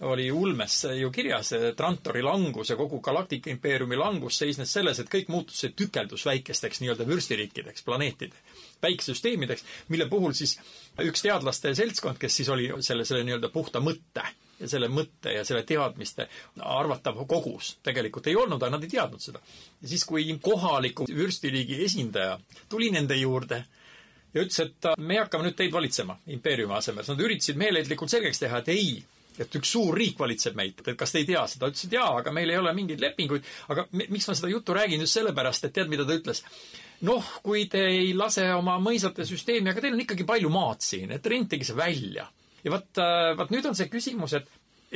[0.00, 5.30] oli ulmes ju kirjas, Trantori langus ja kogu Galactica impeeriumi langus seisnes selles, et kõik
[5.32, 10.58] muutus see tükeldus väikesteks nii-öelda vürstiriikideks, planeetideks, väiksüsteemideks, mille puhul siis
[11.02, 14.22] üks teadlaste seltskond, kes siis oli selle, selle nii-öelda puhta mõtte
[14.58, 16.28] ja selle mõtte ja selle teadmiste
[16.62, 19.42] arvatav kogus tegelikult ei olnud, aga nad ei teadnud seda.
[19.82, 22.38] ja siis, kui kohaliku vürstiliigi esindaja
[22.68, 23.64] tuli nende juurde
[24.34, 28.42] ja ütles, et me hakkame nüüd teid valitsema impeeriumi asemel, siis nad üritasid meeleheitlikult selgeks
[28.42, 28.90] teha, et ei,
[29.40, 32.34] et üks suur riik valitseb meid, et kas te ei tea seda, ütlesid jaa, aga
[32.34, 35.90] meil ei ole mingeid lepinguid, aga miks ma seda juttu räägin, just sellepärast, et tead,
[35.92, 36.44] mida ta ütles?
[37.06, 41.12] noh, kui te ei lase oma mõisate süsteemi, aga teil on ikkagi palju maad siin,
[41.14, 42.26] et rentige see välja
[42.64, 44.48] ja vot, äh, vot nüüd on see küsimus, et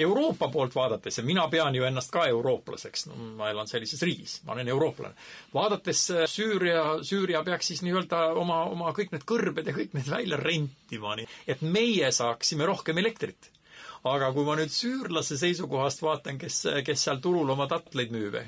[0.02, 4.38] Euroopa poolt vaadates ja mina pean ju ennast ka eurooplaseks, no ma elan sellises riigis,
[4.46, 5.14] ma olen eurooplane.
[5.52, 10.08] vaadates äh, Süüria, Süüria peaks siis nii-öelda oma, oma kõik need kõrbed ja kõik need
[10.08, 13.51] välja rentima, nii et meie saaksime rohkem elektrit.
[14.10, 18.38] Aga kui ma nüüd süürlase seisukohast vaatan, kes, kes seal turul oma tatleid müüb,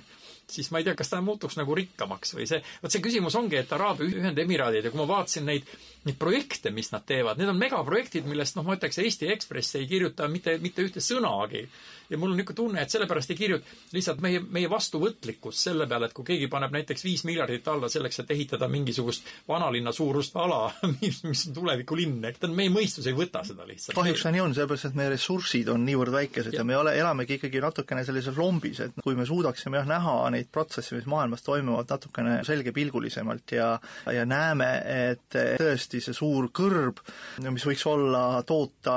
[0.51, 3.59] siis ma ei tea, kas ta muutuks nagu rikkamaks või see, vot see küsimus ongi,
[3.61, 5.69] et Araabia Ühendemiraadid ja kui ma vaatasin neid,
[6.05, 9.89] neid projekte, mis nad teevad, need on megaprojektid, millest noh, ma ütleks, Eesti Ekspress ei
[9.91, 11.65] kirjuta mitte, mitte ühte sõnagi
[12.11, 16.09] ja mul on niisugune tunne, et sellepärast ei kirjuta lihtsalt meie, meie vastuvõtlikkus selle peale,
[16.11, 20.69] et kui keegi paneb näiteks viis miljardit alla selleks, et ehitada mingisugust vanalinna suurust ala,
[21.01, 23.97] mis, mis on tulevikulinn, et meie mõistus ei võta seda lihtsalt.
[23.97, 26.95] kahjuks see nii on, sellepärast et meie ressursid on niivõrd väikesed ja, ja me ole,
[27.01, 31.47] elamegi ikkagi natukene sellises lombis, et kui me suudaksime jah, näha neid protsesse, mis maailmas
[31.47, 33.71] toimuvad natukene selgepilgulisemalt ja
[34.13, 34.69] ja näeme,
[35.11, 37.01] et tõesti see suur kõrb,
[37.49, 38.95] mis võiks olla, toota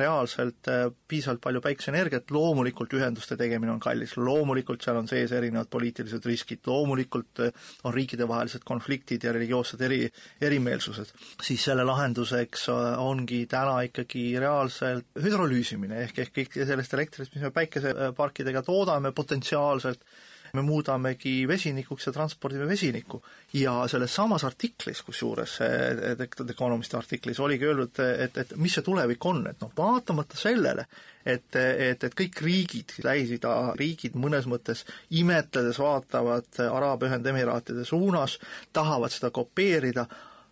[0.00, 0.68] reaalselt
[1.10, 6.62] piisavalt palju päikeseenergiat, loomulikult ühenduste tegemine on kallis, loomulikult seal on sees erinevad poliitilised riskid,
[6.70, 10.02] loomulikult eh, on riikidevahelised konfliktid ja religioossed eri,
[10.46, 11.12] erimeelsused,
[11.42, 17.46] siis selle lahenduseks eh, ongi täna ikkagi reaalselt hüdrolüüsimine, ehk, ehk kõik sellest elektrist, mis
[17.46, 20.04] me päikeseparkidega toodame potentsiaalselt,
[20.52, 23.22] me muudamegi vesinikuks ja transpordime vesinikku.
[23.52, 29.24] ja selles samas artiklis, kusjuures, The Economisti artiklis oligi öeldud, et, et mis see tulevik
[29.26, 30.86] on, et noh, vaatamata sellele,
[31.26, 38.38] et, et, et kõik riigid, Lähis-Ida riigid mõnes mõttes imetledes vaatavad Araabia Ühendemiraatide suunas,
[38.72, 40.06] tahavad seda kopeerida,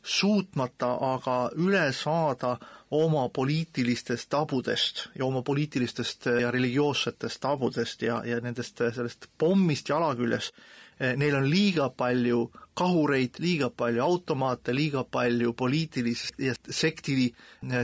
[0.08, 2.54] suutmata aga üle saada
[2.96, 10.14] oma poliitilistest tabudest ja oma poliitilistest ja religioossetest tabudest ja, ja nendest sellest pommist jala
[10.16, 10.52] küljes,
[11.20, 12.46] neil on liiga palju
[12.78, 17.28] kahureid, liiga palju automaate, liiga palju poliitilisi ja sekti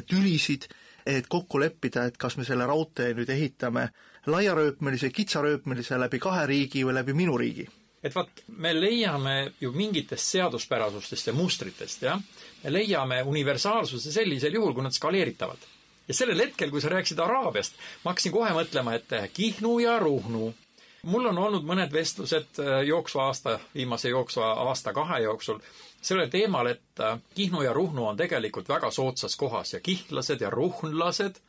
[0.09, 0.69] tülisid,
[1.07, 3.91] et kokku leppida, et kas me selle raudtee nüüd ehitame
[4.27, 7.69] laiarööpmelise, kitsarööpmelise läbi kahe riigi või läbi minu riigi
[8.05, 12.21] et vaat, me leiame ju mingitest seaduspärasustest ja mustritest, jah,
[12.65, 15.71] me leiame universaalsuse sellisel juhul, kui nad skaleeritavad.
[16.09, 20.55] ja sellel hetkel, kui sa rääkisid Araabiast, ma hakkasin kohe mõtlema, et Kihnu ja Ruhnu.
[21.03, 25.59] mul on olnud mõned vestlused äh, jooksva aasta, viimase jooksva aasta-kahe jooksul
[26.03, 30.51] sellel teemal, et äh, Kihnu ja Ruhnu on tegelikult väga soodsas kohas ja kihnlased ja
[30.51, 31.41] ruhnlased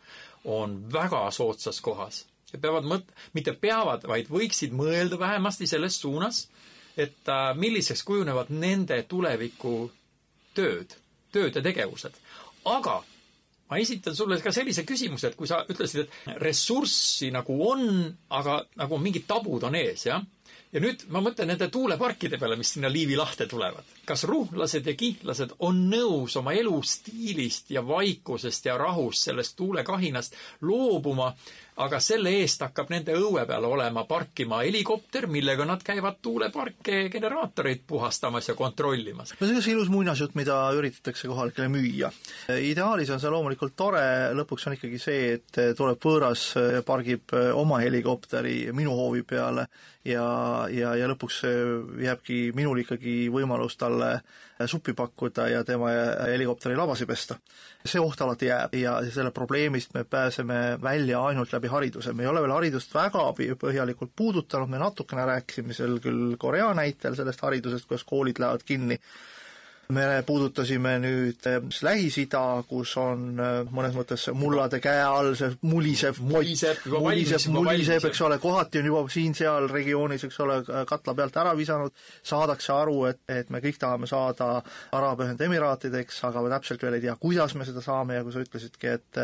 [0.45, 2.25] on väga soodsas kohas
[2.55, 6.45] ja peavad mõt-, mitte peavad, vaid võiksid mõelda vähemasti selles suunas,
[6.97, 9.89] et äh, milliseks kujunevad nende tuleviku
[10.55, 10.95] tööd,
[11.35, 12.15] tööd ja tegevused.
[12.65, 13.01] aga
[13.69, 18.61] ma esitan sulle ka sellise küsimuse, et kui sa ütlesid, et ressurssi nagu on, aga
[18.79, 20.23] nagu mingid tabud on ees, jah?
[20.75, 23.83] ja nüüd ma mõtlen nende tuuleparkide peale, mis sinna Liivi lahte tulevad.
[24.05, 31.33] kas ruhlased ja kihnlased on nõus oma elustiilist ja vaikusest ja rahust, sellest tuulekahinast loobuma
[31.83, 37.83] aga selle eest hakkab nende õue peal olema parkima helikopter, millega nad käivad tuuleparke generaatoreid
[37.87, 39.33] puhastamas ja kontrollimas.
[39.39, 42.11] no see on see ilus muinasjutt, mida üritatakse kohalikele müüa.
[42.61, 44.05] ideaalis on see loomulikult tore,
[44.37, 46.47] lõpuks on ikkagi see, et tuleb võõras,
[46.87, 49.67] pargib oma helikopteri minu hoovi peale
[50.05, 50.25] ja,
[50.71, 51.41] ja, ja lõpuks
[52.05, 54.19] jääbki minul ikkagi võimalus talle
[54.69, 55.89] suppi pakkuda ja tema
[56.29, 57.35] helikopteri labasi pesta.
[57.85, 62.31] see oht alati jääb ja selle probleemist me pääseme välja ainult läbi hariduse, me ei
[62.31, 63.27] ole veel haridust väga
[63.61, 68.99] põhjalikult puudutanud, me natukene rääkisime seal küll Korea näitel sellest haridusest, kuidas koolid lähevad kinni,
[69.93, 76.21] me puudutasime nüüd eh, Lähis-Ida, kus on eh, mõnes mõttes mullade käe all see mulisev
[76.25, 81.53] muliseb, muliseb, muliseb, eks ole, kohati on juba siin-seal regioonis, eks ole, katla pealt ära
[81.57, 81.93] visanud,
[82.25, 84.55] saadakse aru, et, et me kõik tahame saada
[84.95, 88.17] Araabia Ühendemiraatideks, aga me täpselt veel ei tea, kuidas me seda saame.
[88.17, 89.21] Ja kui sa ütlesidki, et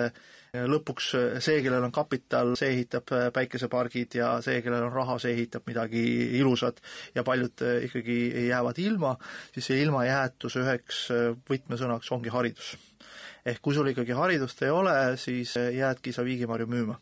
[0.51, 1.05] lõpuks
[1.39, 5.63] see, kellel on kapital, see ehitab äh, päikesepargid ja see, kellel on raha, see ehitab
[5.69, 6.03] midagi
[6.41, 6.81] ilusat
[7.15, 8.17] ja paljud äh, ikkagi
[8.49, 9.15] jäävad ilma,
[9.55, 11.05] siis see ilmajäetuse üheks
[11.47, 12.73] võtmesõnaks ongi haridus
[13.47, 16.99] ehk kui sul ikkagi haridust ei ole, siis jäädki sa viigimarju müüma.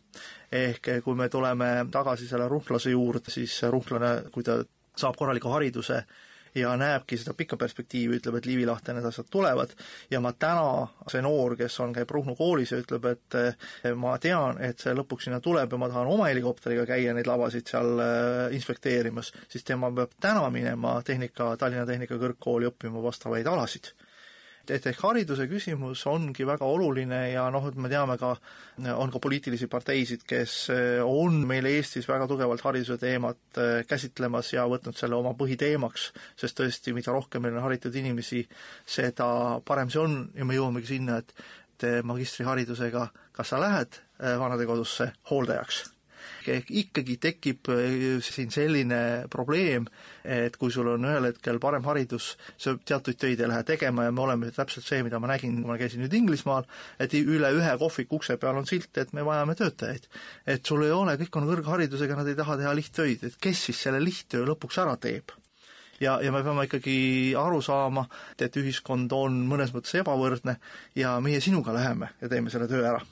[0.52, 4.62] ehk kui me tuleme tagasi selle ruhnlase juurde, siis ruhnlane, kui ta
[4.96, 6.04] saab korraliku hariduse,
[6.54, 9.74] ja näebki seda pikka perspektiivi, ütleb, et Liivi lahte need asjad tulevad.
[10.10, 14.16] Ja ma täna, see noor, kes on, käib Ruhnu koolis ja ütleb, et eh, ma
[14.22, 18.04] tean, et see lõpuks sinna tuleb ja ma tahan oma helikopteriga käia neid lavasid seal
[18.04, 23.94] eh, inspekteerimas, siis tema peab täna minema tehnika, Tallinna Tehnikakõrgkooli õppima vastavaid alasid
[24.72, 28.32] et ehk hariduse küsimus ongi väga oluline ja noh, et me teame ka,
[28.94, 34.52] on ka poliitilisi parteisid, kes eh, on meil Eestis väga tugevalt hariduse teemat eh, käsitlemas
[34.54, 36.10] ja võtnud selle oma põhiteemaks,
[36.40, 38.44] sest tõesti, mida rohkem meil on haritud inimesi,
[38.86, 41.34] seda parem see on ja me jõuamegi sinna, et
[41.80, 45.86] et magistriharidusega kas sa lähed eh, vanadekodusse hooldajaks
[46.48, 49.86] ehk ikkagi tekib äh, siin selline probleem,
[50.24, 54.14] et kui sul on ühel hetkel parem haridus, sa teatud töid ei lähe tegema ja
[54.14, 56.68] me oleme täpselt see, mida ma nägin, kui ma käisin nüüd Inglismaal,
[57.00, 60.08] et üle ühe kohviku ukse peal on silt, et me vajame töötajaid.
[60.46, 63.84] et sul ei ole, kõik on kõrgharidusega, nad ei taha teha lihttöid, et kes siis
[63.86, 65.36] selle lihttöö lõpuks ära teeb?
[66.00, 68.06] Ja, ja me peame ikkagi aru saama,
[68.40, 70.56] et ühiskond on mõnes mõttes ebavõrdne
[70.96, 73.04] ja meie sinuga läheme ja teeme selle töö ära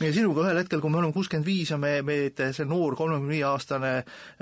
[0.00, 3.32] meie sinuga ühel hetkel, kui me oleme kuuskümmend viis ja me, me, see noor kolmekümne
[3.32, 3.92] viie aastane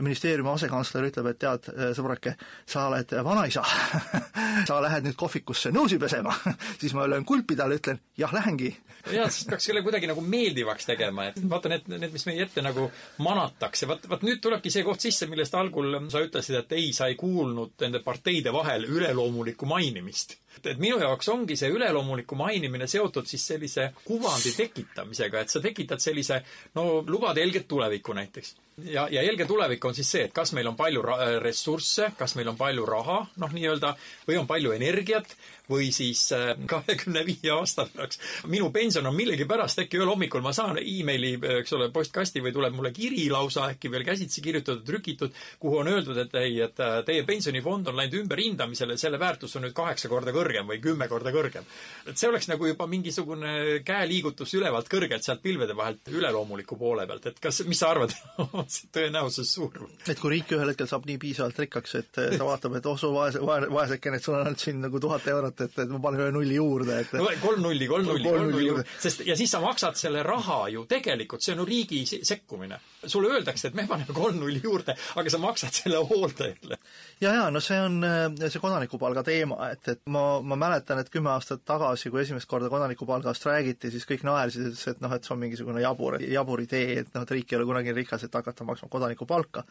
[0.00, 2.36] ministeeriumi asekantsler ütleb, et tead, sõbrake,
[2.68, 3.64] sa oled vanaisa.
[4.68, 6.34] Sa lähed nüüd kohvikusse nõusi pesema.
[6.80, 8.74] Siis ma löön kulpi talle, ütlen jah, lähengi.
[9.16, 12.64] jah, siis peaks selle kuidagi nagu meeldivaks tegema, et vaata need, need, mis meie ette
[12.64, 12.88] nagu
[13.24, 17.08] manatakse, vaat, vaat nüüd tulebki see koht sisse, millest algul sa ütlesid, et ei, sa
[17.10, 23.28] ei kuulnud nende parteide vahel üleloomulikku mainimist et minu jaoks ongi see üleloomuliku mainimine seotud
[23.28, 26.40] siis sellise kuvandi tekitamisega, et sa tekitad sellise,
[26.74, 28.56] no lubad helget tulevikku näiteks.
[28.84, 31.02] ja, ja helge tulevik on siis see, et kas meil on palju
[31.44, 33.94] ressursse, kas meil on palju raha, noh, nii-öelda,
[34.28, 35.36] või on palju energiat
[35.70, 40.52] või siis äh, kahekümne viie aasta pärast minu pension on millegipärast, äkki ühel hommikul ma
[40.56, 45.36] saan emaili, eks ole, postkasti või tuleb mulle kiri lausa, äkki veel käsitsi kirjutatud, trükitud,
[45.62, 49.66] kuhu on öeldud, et ei, et äh, teie pensionifond on läinud ümberhindamisele, selle väärtus on
[49.66, 51.66] nüüd kaheksa korda kõrgem või kümme korda kõrgem.
[52.06, 57.30] et see oleks nagu juba mingisugune käeliigutus ülevalt kõrgelt sealt pilvede vahelt üleloomuliku poole pealt,
[57.30, 58.14] et kas, mis sa arvad
[58.58, 59.70] on see tõenäosus suur?
[60.08, 63.40] et kui riik ühel hetkel saab nii piisavalt rikkaks, et ta vaatab, et osu vaese,
[63.44, 66.56] vaesekene, et sul on ainult siin nagu tuhat eurot, et, et ma panen ühe nulli
[66.56, 68.86] juurde, et kolm nulli, kolm nulli, kolm nulli juurde.
[69.02, 72.80] sest, ja siis sa maksad selle raha ju tegelikult, see on ju riigi sekkumine.
[73.06, 76.80] sulle öeldakse, et me paneme kolm nulli juurde, aga sa maksad selle hooldajale.
[77.20, 78.00] Ja, ja no see on
[78.40, 82.70] see kodanikupalga teema, et, et ma, ma mäletan, et kümme aastat tagasi, kui esimest korda
[82.72, 87.00] kodanikupalgast räägiti, siis kõik naersid, ütlesid, et noh, et see on mingisugune jabur, jabur idee,
[87.02, 89.64] et noh, et riik ei ole kunagi rikas, et hakata maksma kodanikupalka.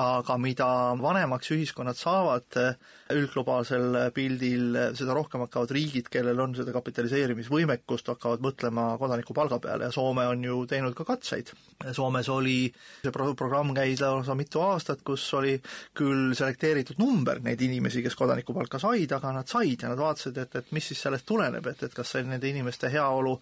[0.00, 0.66] aga mida
[1.00, 2.58] vanemaks ühiskonnad saavad
[3.10, 9.94] üldglobaalsel pildil, seda rohkem hakkavad riigid, kellel on seda kapitaliseerimisvõimekust, hakkavad mõtlema kodanikupalga peale ja
[9.94, 11.50] Soome on ju teinud ka katseid.
[11.96, 12.70] Soomes oli,
[13.02, 15.56] see pro-, programm käis lausa mitu aastat, kus oli
[15.96, 20.56] küll selekteeritud number neid inimesi, kes kodanikupalka said, aga nad said ja nad vaatasid, et,
[20.56, 23.36] et mis siis sellest tuleneb, et, et kas see nende inimeste heaolu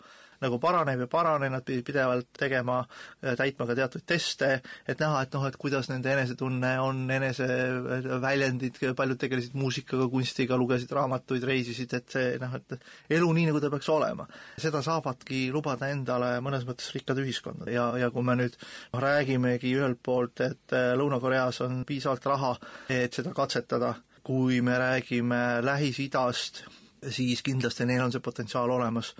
[0.44, 2.80] nagu paraneb ja paraneb, nad pidid pidevalt tegema,
[3.22, 4.50] äh, täitma ka teatud teste,
[4.88, 10.92] et näha, et noh, et kuidas nende enesetunne on, eneseväljendid, paljud tegelesid muusikaga, kunstiga, lugesid
[10.94, 12.78] raamatuid, reisisid, et see noh, et
[13.18, 14.28] elu nii, nagu ta peaks olema.
[14.58, 18.56] seda saavadki lubada endale mõnes mõttes rikkad ühiskonnad ja, ja kui me nüüd
[18.92, 22.54] räägimegi ühelt poolt, et äh, Lõuna-Koreas on piisavalt raha,
[22.92, 26.64] et seda katsetada, kui me räägime Lähis-Idast,
[27.08, 29.14] siis kindlasti neil on see potentsiaal olemas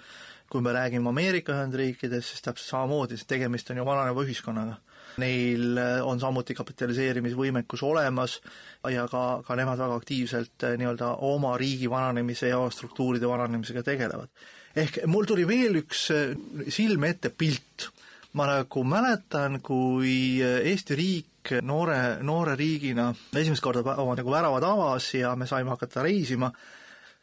[0.49, 4.79] kui me räägime Ameerika Ühendriikidest, siis täpselt samamoodi, sest tegemist on ju vananeva ühiskonnaga.
[5.19, 8.39] Neil äh, on samuti kapitaliseerimisvõimekus olemas
[8.93, 14.31] ja ka, ka nemad väga aktiivselt äh, nii-öelda oma riigi vananemise ja struktuuride vananemisega tegelevad.
[14.77, 16.37] ehk mul tuli veel üks äh,
[16.69, 17.91] silme ette pilt.
[18.33, 25.15] ma nagu mäletan, kui Eesti riik noore, noore riigina esimest korda oma nagu väravad avas
[25.15, 26.53] ja me saime hakata reisima,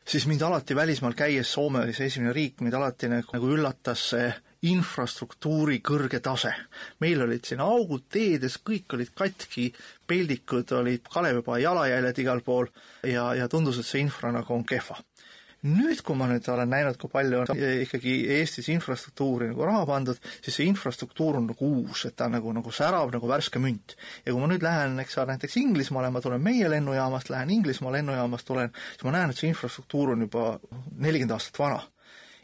[0.08, 4.10] siis mind alati välismaal käies, Soome oli see esimene riik, mind alati nagu, nagu üllatas
[4.14, 4.28] see
[4.66, 6.54] infrastruktuuri kõrge tase.
[7.00, 9.72] meil olid siin augud teedes, kõik olid katki,
[10.08, 12.72] peldikud olid Kalevipoe jalajäljed igal pool
[13.04, 14.98] ja, ja tundus, et see infra nagu on kehva
[15.66, 20.20] nüüd, kui ma nüüd olen näinud, kui palju on ikkagi Eestis infrastruktuuri nagu raha pandud,
[20.46, 23.98] siis see infrastruktuur on nagu uus, et ta nagu, nagu särav nagu värske münt.
[24.26, 27.96] ja kui ma nüüd lähen, eks ole, näiteks Inglismaale, ma tulen meie lennujaamast, lähen Inglismaa
[27.98, 30.48] lennujaamast, tulen, siis ma näen, et see infrastruktuur on juba
[30.98, 31.82] nelikümmend aastat vana.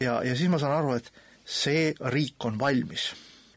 [0.00, 1.12] ja, ja siis ma saan aru, et
[1.44, 3.12] see riik on valmis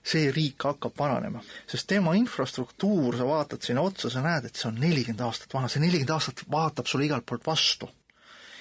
[0.05, 4.67] see riik hakkab vananema, sest tema infrastruktuur, sa vaatad sinna otsa, sa näed, et see
[4.69, 7.89] on nelikümmend aastat vana, see nelikümmend aastat vaatab sulle igalt poolt vastu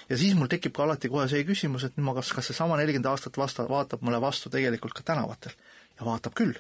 [0.09, 3.11] ja siis mul tekib ka alati kohe see küsimus, et ma kas, kas seesama nelikümmend
[3.11, 5.53] aastat vasta, vaatab mulle vastu tegelikult ka tänavatel.
[5.99, 6.55] ja vaatab küll.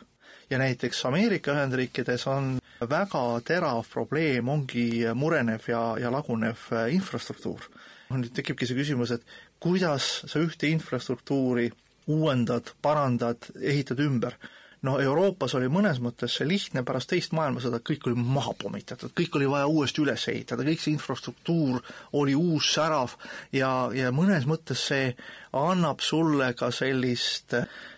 [0.50, 7.70] ja näiteks Ameerika Ühendriikides on väga terav probleem ongi murenev ja, ja lagunev infrastruktuur.
[8.10, 9.24] nüüd tekibki see küsimus, et
[9.60, 11.70] kuidas sa ühte infrastruktuuri
[12.06, 14.36] uuendad, parandad, ehitad ümber
[14.84, 19.38] no Euroopas oli mõnes mõttes see lihtne, pärast teist maailmasõda kõik oli maha pommitatud, kõik
[19.38, 21.80] oli vaja uuesti üles ehitada, kõik see infrastruktuur
[22.20, 23.16] oli uus, särav
[23.52, 25.14] ja, ja mõnes mõttes see
[25.54, 27.56] annab sulle ka sellist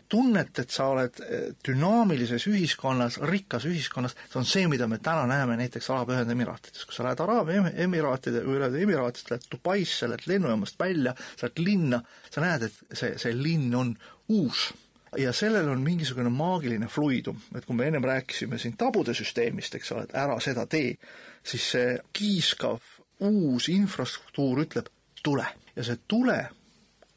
[0.09, 5.27] tunnet, et sa oled eh, dünaamilises ühiskonnas, rikkas ühiskonnas, see on see, mida me täna
[5.27, 11.17] näeme näiteks Araabia Ühendemiraatides, kui sa lähed Araabia Emiraatide, Ühendemiraatidest, lähed Dubaisse, lähed lennujaamast välja,
[11.35, 13.97] sa lähed linna, sa näed, et see, see linn on
[14.31, 14.69] uus
[15.19, 19.93] ja sellel on mingisugune maagiline fluidum, et kui me ennem rääkisime siin tabude süsteemist, eks
[19.93, 20.97] ole, et ära seda tee,
[21.47, 22.83] siis see kiiskav
[23.27, 24.91] uus infrastruktuur ütleb
[25.23, 25.47] tule.
[25.77, 26.41] Ja see tule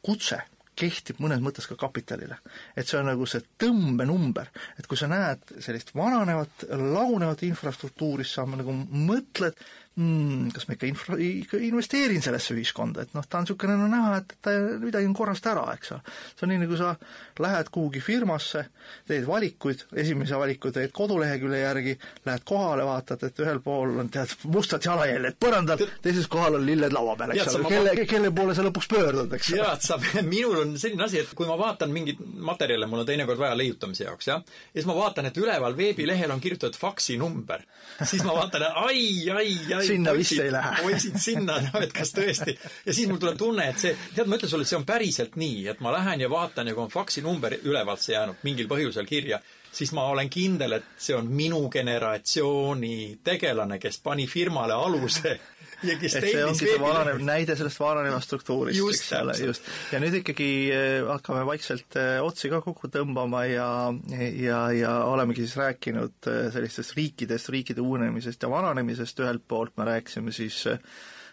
[0.05, 0.41] kutse
[0.79, 2.37] kehtib mõnes mõttes ka kapitalile.
[2.75, 4.47] et see on nagu see tõmbenumber,
[4.79, 9.59] et kui sa näed sellist vananevat, lagunevat infrastruktuuri, siis sa nagu mõtled,
[9.99, 13.87] mm, kas ma ikka infra-, ikka investeerin sellesse ühiskonda, et noh, ta on niisugune no
[13.91, 16.15] näha, et ta, midagi on korrast ära, eks ole.
[16.35, 16.93] see on nii, nagu sa
[17.43, 18.65] lähed kuhugi firmasse,
[19.09, 21.95] teed valikuid, esimese valiku teed kodulehekülje järgi,
[22.27, 26.95] lähed kohale, vaatad, et ühel pool on tead mustad jalajäljed põrandal, teises kohal on lilled
[26.95, 29.67] laua peal, eks ole, kelle, kelle poole sa lõpuks pöördud, eks ole.
[29.73, 29.99] et sa,
[30.33, 34.07] minul on selline asi, et kui ma vaatan mingeid materjale, mul on teinekord vaja leiutamise
[34.07, 37.65] jaoks, jah, ja siis ma vaatan, et üleval veebilehel on kirjutatud faksinumber,
[38.03, 40.73] siis ma vaatan, ai, ai, ai, sinna poisid, vist ei lähe.
[40.81, 42.55] poisid sinna, noh et kas tõesti.
[42.85, 45.37] ja siis mul tuleb tunne, et see, tead, ma ütlen sulle, et see on päriselt
[45.39, 49.07] nii, et ma lähen ja vaatan ja kui on faksinumber ülevalt see jäänud mingil põhjusel
[49.09, 55.37] kirja, siis ma olen kindel, et see on minu generatsiooni tegelane, kes pani firmale aluse
[55.87, 59.69] ja kes et see ongi see vananev, näide sellest vananevast struktuurist, eks ole, just.
[59.93, 63.69] ja nüüd ikkagi eh, hakkame vaikselt eh, otsi ka kokku tõmbama ja,
[64.39, 69.87] ja, ja olemegi siis rääkinud eh, sellistest riikidest, riikide uuenemisest ja vananemisest, ühelt poolt me
[69.89, 70.65] rääkisime siis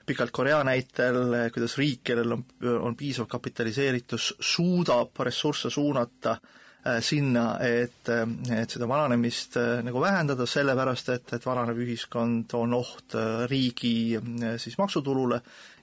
[0.06, 1.18] pikalt Korea näitel,
[1.54, 2.44] kuidas riik, kellel on,
[2.78, 6.62] on piisav kapitaliseeritus, suudab ressursse suunata äh, Äh,
[7.02, 8.24] sinna, et, äh,
[8.60, 13.16] et seda vananemist äh, nagu vähendada, sellepärast et, et vananev ühiskond on oht
[13.50, 14.18] riigi
[14.62, 15.40] siis maksutulule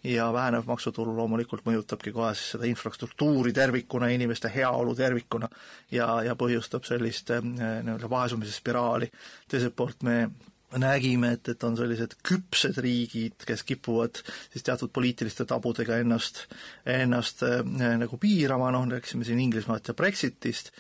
[0.08, 5.50] ja vähenev maksutulu loomulikult mõjutabki kohe siis seda infrastruktuuri tervikuna, inimeste heaolu tervikuna
[5.92, 9.12] ja, ja põhjustab sellist nii-öelda vaesumise spiraali.
[9.48, 10.18] teiselt poolt me
[10.82, 14.22] nägime, et, et on sellised küpsed riigid, kes kipuvad
[14.54, 16.46] siis teatud poliitiliste tabudega ennast,
[16.90, 17.64] ennast äh,
[18.02, 20.72] nagu piirama, noh, rääkisime siin Inglismaalt ja Brexitist,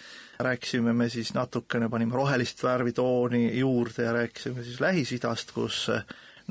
[0.43, 5.87] rääkisime me siis natukene, panime rohelist värvitooni juurde ja rääkisime siis Lähis-Idast, kus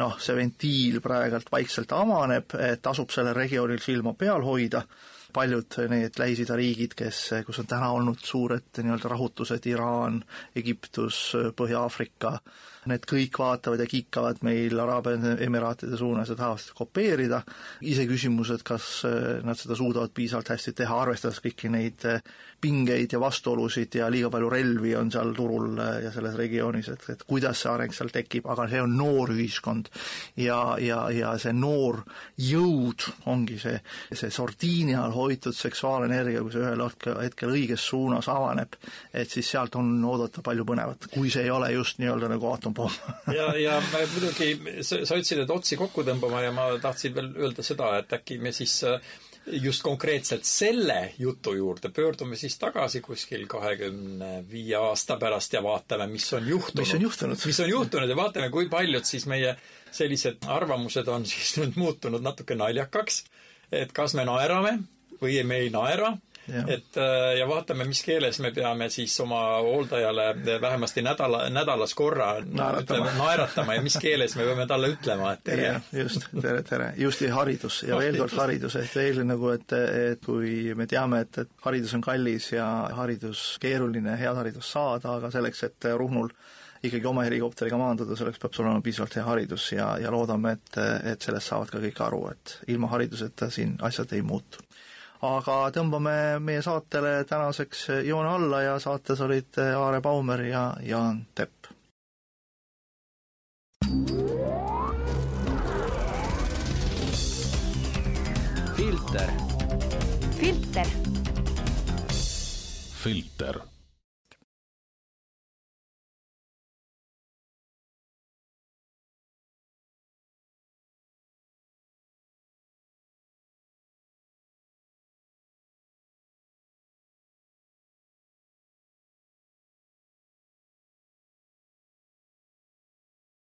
[0.00, 4.84] noh, see ventiil praegult vaikselt avaneb, tasub sellel regioonil silma peal hoida.
[5.32, 10.18] Paljud need Lähis-Ida riigid, kes, kus on täna olnud suured nii-öelda rahutused, Iraan,
[10.60, 11.22] Egiptus,
[11.56, 12.34] Põhja-Aafrika,
[12.90, 17.42] need kõik vaatavad ja kikkavad meil Araabia Emiraatide suunas ja tahavad seda kopeerida,
[17.86, 18.88] iseküsimus, et kas
[19.46, 22.08] nad seda suudavad piisavalt hästi teha, arvestades kõiki neid
[22.62, 27.24] pingeid ja vastuolusid ja liiga palju relvi on seal turul ja selles regioonis, et, et
[27.26, 29.90] kuidas see areng seal tekib, aga see on noor ühiskond.
[30.38, 32.02] ja, ja, ja see noor
[32.38, 33.80] jõud ongi see,
[34.14, 38.78] see sordiini all hoitud seksuaalenergia, kui see ühel hetkel, õiges suunas avaneb,
[39.12, 43.34] et siis sealt on oodata palju põnevat, kui see ei ole just nii-öelda nagu aatompomm
[43.38, 43.82] ja, ja
[44.14, 48.12] muidugi sa, sa ütlesid, et otsi kokku tõmbama ja ma tahtsin veel öelda seda, et
[48.12, 49.00] äkki me siis äh,
[49.62, 56.06] just konkreetselt selle jutu juurde pöördume siis tagasi kuskil kahekümne viie aasta pärast ja vaatame,
[56.06, 56.84] mis on juhtunud.
[56.84, 57.46] mis on juhtunud.
[57.46, 59.56] mis on juhtunud ja vaatame, kui paljud siis meie
[59.92, 63.24] sellised arvamused on siis nüüd muutunud natuke naljakaks.
[63.72, 64.78] et kas me naerame
[65.22, 66.16] või me ei naera
[66.48, 70.26] et äh, ja vaatame, mis keeles me peame siis oma hooldajale
[70.60, 75.74] vähemasti nädala, nädalas korra naeratama, naeratama ja mis keeles me peame talle ütlema, et tere.
[75.92, 76.92] just, tere, tere.
[76.98, 77.82] just, ja haridus.
[77.86, 79.76] Ja veel kord haridus, et veel nagu, et,
[80.14, 82.66] et kui me teame, et, et haridus on kallis ja
[82.96, 86.32] haridus keeruline, head haridust saada, aga selleks, et Ruhnul
[86.82, 90.82] ikkagi oma helikopteriga maanduda, selleks peab sul olema piisavalt hea haridus ja, ja loodame, et,
[91.12, 94.66] et sellest saavad ka kõik aru, et ilma hariduseta siin asjad ei muutu
[95.22, 101.70] aga tõmbame meie saatele tänaseks joone alla ja saates olid Aare Baumer ja Jaan Tepp.
[108.76, 109.30] filter.
[110.40, 110.86] filter.
[113.02, 113.71] filter